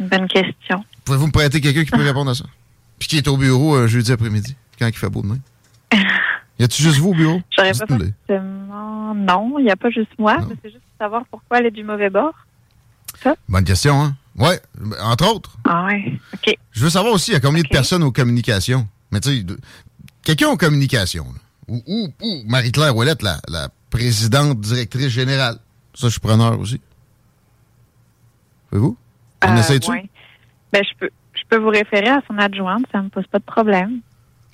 une 0.00 0.08
bonne 0.08 0.28
question. 0.28 0.84
Pouvez-vous 1.04 1.28
me 1.28 1.32
prêter 1.32 1.60
quelqu'un 1.60 1.84
qui 1.84 1.90
peut 1.90 2.02
répondre 2.02 2.30
à 2.30 2.34
ça? 2.34 2.44
Puis 2.98 3.08
qui 3.08 3.16
est 3.16 3.28
au 3.28 3.36
bureau 3.36 3.86
jeudi 3.86 4.10
après-midi, 4.12 4.56
quand 4.78 4.86
il 4.88 4.92
fait 4.96 5.08
beau 5.08 5.22
demain? 5.22 5.38
Y 6.58 6.64
a-tu 6.64 6.82
juste 6.82 6.96
vous 6.98 7.10
au 7.10 7.14
bureau? 7.14 7.40
J'aurais 7.54 7.72
pas 7.72 7.86
forcément... 7.86 9.14
Non, 9.14 9.58
il 9.58 9.64
n'y 9.66 9.70
a 9.70 9.76
pas 9.76 9.90
juste 9.90 10.10
moi. 10.18 10.38
C'est 10.62 10.70
juste 10.70 10.80
pour 10.82 11.04
savoir 11.06 11.22
pourquoi 11.30 11.58
elle 11.58 11.66
est 11.66 11.70
du 11.70 11.84
mauvais 11.84 12.08
bord. 12.08 12.32
Bonne 13.46 13.64
question, 13.64 14.00
hein? 14.02 14.16
Ouais, 14.38 14.60
entre 15.02 15.32
autres. 15.34 15.56
Ah 15.64 15.86
ouais, 15.86 16.18
OK. 16.34 16.54
Je 16.72 16.80
veux 16.84 16.90
savoir 16.90 17.14
aussi, 17.14 17.30
il 17.30 17.34
y 17.34 17.36
a 17.36 17.40
combien 17.40 17.62
de 17.62 17.68
personnes 17.68 18.02
aux 18.02 18.12
communications? 18.12 18.86
Mais 19.10 19.20
tu 19.20 19.30
sais, 19.40 19.46
quelqu'un 20.22 20.48
aux 20.48 20.56
communications, 20.56 21.24
là. 21.24 21.40
ou, 21.68 21.82
ou, 21.86 22.08
ou 22.20 22.42
Marie-Claire 22.46 22.94
Ouellette, 22.94 23.22
la, 23.22 23.38
la 23.48 23.68
présidente 23.90 24.60
directrice 24.60 25.08
générale. 25.08 25.54
Ça, 25.94 26.08
je 26.08 26.12
suis 26.12 26.20
preneur 26.20 26.58
aussi. 26.60 26.80
Pouvez-vous? 28.70 28.96
On 29.44 29.48
Euh, 29.56 29.56
essaie-tu? 29.60 29.90
ouais. 29.90 30.08
Ben, 30.72 30.82
je 30.84 30.94
peux, 30.98 31.10
je 31.34 31.42
peux 31.48 31.58
vous 31.58 31.68
référer 31.70 32.08
à 32.08 32.20
son 32.28 32.36
adjointe, 32.38 32.84
ça 32.92 33.00
me 33.00 33.08
pose 33.08 33.26
pas 33.28 33.38
de 33.38 33.44
problème. 33.44 34.00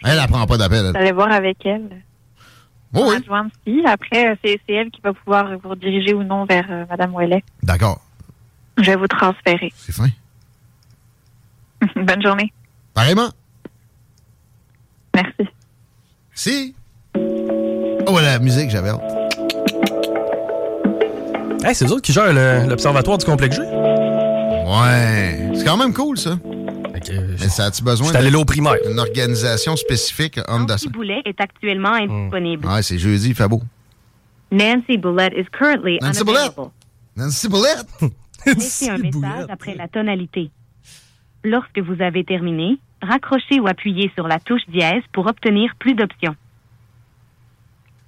Elle, 0.04 0.18
elle 0.22 0.28
prend 0.28 0.46
pas 0.46 0.58
d'appel. 0.58 0.90
Vous 0.90 0.96
allez 0.96 1.12
voir 1.12 1.32
avec 1.32 1.64
elle. 1.64 2.02
Oh, 2.94 2.98
Son 2.98 3.08
oui, 3.08 3.16
adjointe, 3.16 3.52
si. 3.66 3.82
Après, 3.86 4.38
c'est 4.44 4.60
elle 4.68 4.90
qui 4.90 5.00
va 5.00 5.12
pouvoir 5.14 5.56
vous 5.62 5.74
diriger 5.74 6.12
ou 6.12 6.22
non 6.24 6.44
vers 6.44 6.66
euh, 6.70 6.84
Madame 6.90 7.14
Ouellet. 7.14 7.42
d'accord. 7.62 8.00
Je 8.78 8.84
vais 8.90 8.96
vous 8.96 9.06
transférer. 9.06 9.72
C'est 9.76 9.92
fin. 9.92 10.08
Bonne 11.96 12.22
journée. 12.22 12.52
Pareillement. 12.94 13.30
Merci. 15.14 15.48
Si. 16.34 16.74
Oh, 18.06 18.18
la 18.20 18.38
musique, 18.38 18.70
j'avais 18.70 18.90
hâte. 18.90 19.02
Hey, 21.64 21.74
c'est 21.74 21.86
eux 21.86 21.92
autres 21.92 22.02
qui 22.02 22.12
gèrent 22.12 22.32
le- 22.32 22.68
l'observatoire 22.68 23.18
du 23.18 23.24
complexe 23.24 23.56
G? 23.56 23.62
Ouais. 23.62 25.50
C'est 25.54 25.64
quand 25.64 25.76
même 25.76 25.92
cool, 25.94 26.18
ça. 26.18 26.38
Mais 26.92 27.48
ça 27.48 27.66
a-tu 27.66 27.82
besoin 27.82 28.12
allé 28.14 28.30
là 28.30 28.38
au 28.38 28.44
primaire. 28.44 28.76
d'une 28.86 28.98
organisation 28.98 29.76
spécifique, 29.76 30.40
homme 30.48 30.66
Nancy? 30.66 30.88
Boulet 30.88 31.20
est 31.24 31.40
actuellement 31.40 31.92
indisponible. 31.94 32.66
Ouais, 32.66 32.82
c'est 32.82 32.98
jeudi, 32.98 33.30
il 33.30 33.34
fait 33.34 33.48
beau. 33.48 33.60
Nancy 34.50 34.96
Boulet 34.98 35.30
is 35.36 35.46
currently 35.52 35.98
Nancy 36.00 36.22
Boulet? 36.24 36.38
unavailable. 36.40 36.70
Nancy 37.16 37.48
Boulette! 37.48 37.86
Laissez 38.46 38.90
un 38.90 38.98
message 38.98 39.46
après 39.48 39.74
la 39.74 39.88
tonalité. 39.88 40.50
Lorsque 41.44 41.78
vous 41.78 42.02
avez 42.02 42.24
terminé, 42.24 42.78
raccrochez 43.00 43.60
ou 43.60 43.66
appuyez 43.66 44.10
sur 44.14 44.28
la 44.28 44.38
touche 44.38 44.66
dièse 44.68 45.02
pour 45.12 45.26
obtenir 45.26 45.74
plus 45.78 45.94
d'options. 45.94 46.36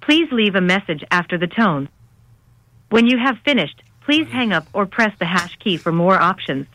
Please 0.01 0.27
leave 0.31 0.55
a 0.55 0.61
message 0.61 1.03
after 1.11 1.37
the 1.37 1.47
tone. 1.47 1.87
When 2.91 3.07
you 3.07 3.17
have 3.17 3.37
finished, 3.43 3.81
please 4.05 4.27
hang 4.31 4.53
up 4.53 4.65
or 4.73 4.85
press 4.85 5.11
the 5.19 5.25
hash 5.25 5.57
key 5.59 5.77
for 5.77 5.91
more 5.91 6.21
options. 6.21 6.67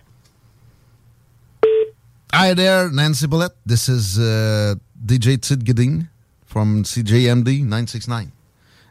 Hi 2.32 2.54
there, 2.54 2.90
Nancy 2.90 3.26
Bullet. 3.26 3.52
This 3.64 3.88
is 3.88 4.18
uh, 4.18 4.74
DJ 5.04 5.40
Tid 5.40 5.64
Gedin 5.64 6.08
from 6.44 6.84
CJMD 6.84 7.62
969. 7.62 8.32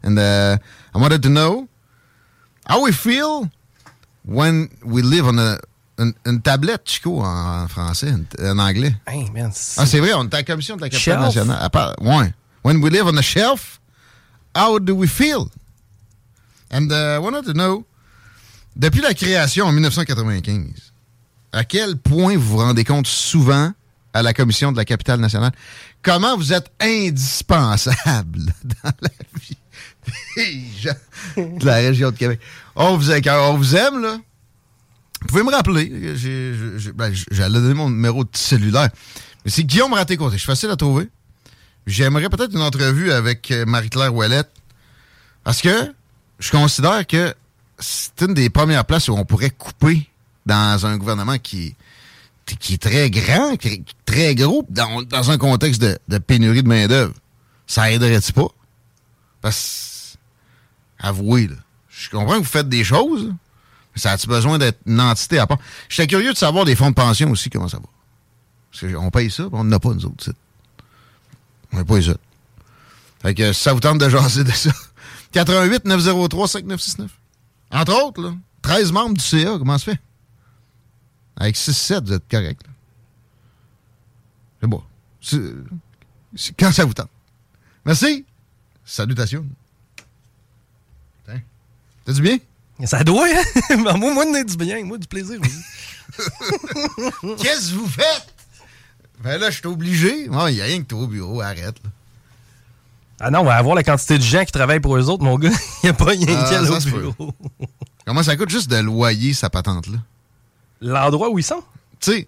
And 0.04 0.18
uh, 0.18 0.58
I 0.94 0.98
wanted 0.98 1.22
to 1.24 1.30
know 1.30 1.68
how 2.66 2.84
we 2.84 2.92
feel 2.92 3.50
when 4.30 4.68
we 4.86 5.02
live 5.02 5.26
on 5.26 5.38
a, 5.38 5.58
une, 5.98 6.14
une 6.26 6.42
tablette, 6.42 6.84
Chico, 6.86 7.22
en 7.22 7.68
français, 7.68 8.14
en, 8.14 8.46
en 8.46 8.60
anglais. 8.60 8.96
Hey, 9.08 9.30
man. 9.32 9.52
Ah, 9.78 9.86
c'est 9.86 10.00
vrai, 10.00 10.14
on 10.14 10.24
est 10.24 10.34
à 10.34 10.38
la 10.38 10.44
commission 10.44 10.76
de 10.78 10.82
la 10.82 10.90
capitale 10.90 11.20
nationale. 11.20 11.58
À 11.62 11.70
part- 11.70 11.96
ouais. 12.02 12.34
When 12.64 12.78
we 12.84 12.92
live 12.92 13.06
on 13.08 13.18
a 13.18 13.22
shelf, 13.22 13.80
how 14.56 14.80
do 14.80 14.94
we 14.94 15.08
feel? 15.10 15.48
And 16.72 16.92
uh, 16.92 17.16
I 17.16 17.18
wanted 17.20 17.46
to 17.46 17.54
know, 17.54 17.86
depuis 18.76 19.02
la 19.02 19.14
création 19.14 19.66
en 19.66 19.72
1995, 19.72 20.94
à 21.52 21.64
quel 21.66 21.98
point 21.98 22.36
vous 22.38 22.48
vous 22.50 22.58
rendez 22.58 22.84
compte 22.84 23.08
souvent 23.08 23.72
à 24.14 24.22
la 24.22 24.34
commission 24.34 24.72
de 24.72 24.78
la 24.78 24.86
capitale 24.86 25.20
nationale? 25.20 25.52
Comment 26.02 26.38
vous 26.38 26.54
êtes 26.54 26.72
indispensable 26.80 28.54
dans 28.64 28.92
la 29.02 29.10
vie? 29.42 29.58
de 31.38 31.66
la 31.66 31.76
région 31.76 32.12
de 32.12 32.18
Québec. 32.18 32.40
On 32.76 32.98
vous, 32.98 33.12
accueille, 33.12 33.38
on 33.40 33.58
vous 33.58 33.76
aime, 33.76 34.02
là. 34.02 34.18
Vous 35.22 35.28
pouvez 35.28 35.44
me 35.44 35.52
rappeler. 35.52 35.86
Ben, 36.94 37.14
J'allais 37.32 37.60
donner 37.60 37.74
mon 37.74 37.90
numéro 37.90 38.24
de 38.24 38.30
cellulaire. 38.34 38.90
Mais 39.44 39.52
c'est 39.52 39.64
Guillaume 39.64 39.94
Raté-Côté. 39.94 40.34
Je 40.34 40.40
suis 40.40 40.48
facile 40.48 40.70
à 40.70 40.76
trouver. 40.76 41.10
J'aimerais 41.88 42.30
peut-être 42.30 42.54
une 42.54 42.62
entrevue 42.62 43.12
avec 43.12 43.52
euh, 43.52 43.66
Marie-Claire 43.66 44.14
Ouellette. 44.14 44.50
Parce 45.44 45.62
que 45.62 45.94
je 46.40 46.52
considère 46.52 47.06
que 47.08 47.34
c'est 47.80 48.22
une 48.22 48.34
des 48.34 48.50
premières 48.50 48.86
places 48.86 49.08
où 49.08 49.14
on 49.14 49.26
pourrait 49.26 49.50
couper 49.50 50.08
dans 50.46 50.86
un 50.86 50.98
gouvernement 50.98 51.38
qui, 51.38 51.76
est 52.48 52.82
très 52.82 53.10
grand, 53.10 53.56
très 54.06 54.36
gros, 54.36 54.66
dans, 54.70 55.32
un 55.32 55.38
contexte 55.38 55.82
de, 55.82 56.18
pénurie 56.18 56.64
de 56.64 56.68
main-d'œuvre. 56.68 57.14
Ça 57.68 57.92
aiderait-tu 57.92 58.34
pas? 58.34 58.48
Parce 59.42 59.89
avouez, 61.00 61.48
là, 61.48 61.56
je 61.90 62.10
comprends 62.10 62.34
que 62.36 62.40
vous 62.40 62.44
faites 62.44 62.70
des 62.70 62.84
choses, 62.84 63.26
mais 63.26 64.02
ça 64.02 64.12
a-tu 64.12 64.28
besoin 64.28 64.58
d'être 64.58 64.80
une 64.86 65.02
entité 65.02 65.40
à 65.40 65.48
part? 65.48 65.60
J'étais 65.90 66.08
curieux 66.08 66.34
de 66.34 66.38
savoir 66.38 66.66
des 66.66 66.76
fonds 66.76 66.90
de 66.90 66.96
pension 66.96 67.32
aussi, 67.32 67.50
comment 67.50 67.68
ça 67.68 67.78
va. 67.78 67.86
Parce 68.72 68.94
qu'on 68.94 69.10
paye 69.10 69.32
ça, 69.32 69.48
on 69.52 69.64
n'a 69.64 69.80
pas, 69.80 69.94
nous 69.94 70.06
autres. 70.06 70.32
On 71.72 71.78
n'a 71.78 71.86
pas 71.86 72.02
ça. 72.02 72.14
Fait 73.22 73.34
que 73.34 73.54
ça 73.54 73.74
vous 73.74 73.80
tente 73.80 73.98
de 73.98 74.10
jaser 74.10 74.44
de 74.44 74.52
ça. 74.52 74.72
88 75.32 75.86
903 75.86 76.48
5969. 76.48 77.12
Entre 77.72 78.04
autres, 78.04 78.22
là, 78.22 78.34
13 78.62 78.92
membres 78.92 79.16
du 79.16 79.24
CA, 79.24 79.58
comment 79.58 79.78
ça 79.78 79.92
fait? 79.92 80.00
Avec 81.38 81.56
6-7, 81.56 82.06
vous 82.06 82.14
êtes 82.14 82.28
correct. 82.30 82.62
C'est 84.62 84.68
bon. 84.68 84.84
C'est 85.22 86.58
quand 86.58 86.72
ça 86.72 86.86
vous 86.86 86.94
tente. 86.94 87.10
Merci. 87.86 88.26
Salutations. 88.86 89.46
T'as 92.10 92.16
du 92.16 92.22
bien? 92.24 92.38
Ça 92.88 93.04
doit, 93.04 93.28
hein? 93.28 93.44
Ben, 93.84 93.96
moi, 93.96 94.12
moi, 94.16 94.44
du 94.44 94.58
bien. 94.58 94.84
Moi, 94.84 94.98
du 94.98 95.06
plaisir. 95.06 95.40
Qu'est-ce 97.40 97.70
que 97.70 97.76
vous 97.76 97.88
faites? 97.88 98.34
Ben 99.24 99.38
là, 99.40 99.52
je 99.52 99.58
suis 99.60 99.68
obligé. 99.68 100.24
Il 100.24 100.32
n'y 100.32 100.62
a 100.62 100.64
rien 100.66 100.80
que 100.82 100.88
toi 100.88 101.02
au 101.02 101.08
bureau, 101.08 101.40
arrête. 101.40 101.76
là. 101.84 101.90
Ah 103.20 103.30
non, 103.30 103.42
on 103.42 103.44
va 103.44 103.58
avoir 103.58 103.76
la 103.76 103.84
quantité 103.84 104.18
de 104.18 104.24
gens 104.24 104.44
qui 104.44 104.52
travaillent 104.52 104.80
pour 104.80 104.98
eux 104.98 105.08
autres, 105.08 105.24
mon 105.24 105.38
gars. 105.38 105.52
Il 105.84 105.86
n'y 105.86 105.90
a 105.90 105.94
pas 105.94 106.06
rien 106.06 106.26
Ah, 106.30 106.50
qu'elle 106.50 106.66
ça 106.66 106.78
au 106.78 106.80
bureau. 106.80 107.34
Comment 108.08 108.24
ça 108.24 108.36
coûte 108.36 108.50
juste 108.50 108.72
de 108.72 108.78
loyer 108.78 109.34
sa 109.34 109.52
patente-là? 109.52 110.00
l'endroit 110.82 111.30
où 111.30 111.38
ils 111.38 111.44
sont? 111.44 111.64
Tu 112.00 112.12
sais, 112.12 112.28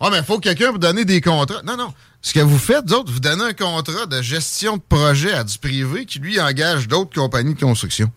oh, 0.00 0.08
mais 0.10 0.18
il 0.20 0.24
faut 0.24 0.36
que 0.38 0.44
quelqu'un 0.44 0.70
vous 0.72 0.78
donne 0.78 1.04
des 1.04 1.20
contrats. 1.20 1.60
Non, 1.64 1.76
non. 1.76 1.92
Ce 2.22 2.32
que 2.32 2.40
vous 2.40 2.58
faites, 2.58 2.86
d'autres, 2.86 3.12
vous 3.12 3.20
donnez 3.20 3.44
un 3.44 3.52
contrat 3.52 4.06
de 4.06 4.22
gestion 4.22 4.78
de 4.78 4.82
projet 4.88 5.32
à 5.34 5.44
du 5.44 5.58
privé 5.58 6.06
qui, 6.06 6.18
lui, 6.18 6.40
engage 6.40 6.88
d'autres 6.88 7.12
compagnies 7.14 7.52
de 7.54 7.60
construction. 7.60 8.10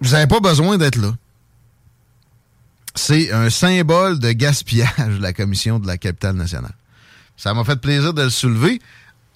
Vous 0.00 0.10
n'avez 0.10 0.26
pas 0.26 0.40
besoin 0.40 0.78
d'être 0.78 0.96
là. 0.96 1.12
C'est 2.94 3.32
un 3.32 3.50
symbole 3.50 4.18
de 4.18 4.32
gaspillage, 4.32 5.20
la 5.20 5.32
commission 5.32 5.78
de 5.78 5.86
la 5.86 5.96
capitale 5.96 6.34
nationale. 6.36 6.74
Ça 7.36 7.54
m'a 7.54 7.64
fait 7.64 7.76
plaisir 7.76 8.12
de 8.12 8.22
le 8.22 8.30
soulever. 8.30 8.80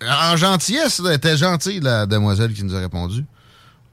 En 0.07 0.37
gentillesse, 0.37 1.01
elle 1.05 1.13
était 1.15 1.37
gentille, 1.37 1.81
la 1.81 2.07
demoiselle 2.07 2.53
qui 2.53 2.65
nous 2.65 2.75
a 2.75 2.81
répondu. 2.81 3.25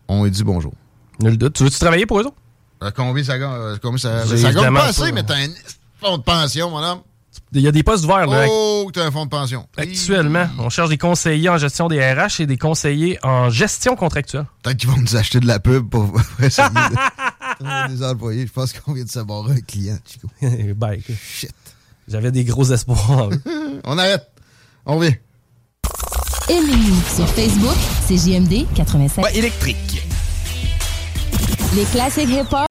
On 0.08 0.24
lui 0.24 0.32
dit 0.32 0.44
bonjour. 0.44 0.74
Nul 1.22 1.38
doute. 1.38 1.54
Tu 1.54 1.64
veux-tu 1.64 1.78
travailler 1.80 2.06
pour 2.06 2.20
eux 2.20 2.24
autres? 2.26 2.36
Euh, 2.84 2.92
combien 2.96 3.24
ça 3.24 3.38
gagne? 3.38 3.52
euh, 3.54 3.78
Combien 3.82 3.98
ça, 4.00 4.26
ça 4.26 4.52
gagne 4.52 4.74
pas 4.74 4.86
assez, 4.86 5.12
mais 5.12 5.24
t'as 5.24 5.36
un 5.38 5.48
fonds 6.02 6.18
de 6.18 6.24
pension, 6.24 6.70
mon 6.72 6.80
homme. 6.84 7.02
Il 7.54 7.62
y 7.62 7.68
a 7.68 7.72
des 7.72 7.84
postes 7.84 8.06
ouverts. 8.06 8.28
Là, 8.28 8.46
Oh, 8.50 8.90
t'as 8.94 9.06
un 9.06 9.12
fonds 9.12 9.26
de 9.26 9.30
pension. 9.30 9.68
Actuellement, 9.76 10.48
on 10.58 10.70
cherche 10.70 10.88
des 10.90 10.98
conseillers 10.98 11.50
en 11.50 11.58
gestion 11.58 11.90
des 11.90 12.00
RH 12.00 12.40
et 12.42 12.46
des 12.46 12.58
conseillers 12.58 13.20
en 13.24 13.50
gestion 13.50 13.98
contractuelle. 13.98 14.46
Peut-être 14.64 14.78
qu'ils 14.78 14.90
vont 14.90 14.98
nous 14.98 15.16
acheter 15.18 15.42
de 15.42 15.48
la 15.48 15.60
pub 15.60 15.90
pour 15.90 16.14
essayer 16.42 16.70
de 16.70 16.74
trouver 17.60 17.88
des 17.90 18.04
employés. 18.04 18.48
Je 18.48 18.54
pense 18.54 18.72
qu'on 18.72 18.94
vient 18.94 19.04
de 19.04 19.10
savoir 19.10 19.50
un 19.50 19.60
client, 19.60 19.98
Chico. 20.06 20.28
ben, 20.76 20.98
Shit. 21.22 21.52
J'avais 22.08 22.32
des 22.32 22.46
gros 22.46 22.64
espoirs. 22.72 23.30
on 23.84 23.98
arrête. 23.98 24.28
On 24.86 24.98
vient. 25.00 25.14
Aimez-nous 26.50 27.02
sur 27.16 27.28
Facebook, 27.28 27.78
c'est 28.08 28.18
JMD 28.18 28.66
87. 28.76 29.36
électrique. 29.36 30.08
Les 31.76 31.84
classiques 31.86 32.30
hip-hop. 32.30 32.71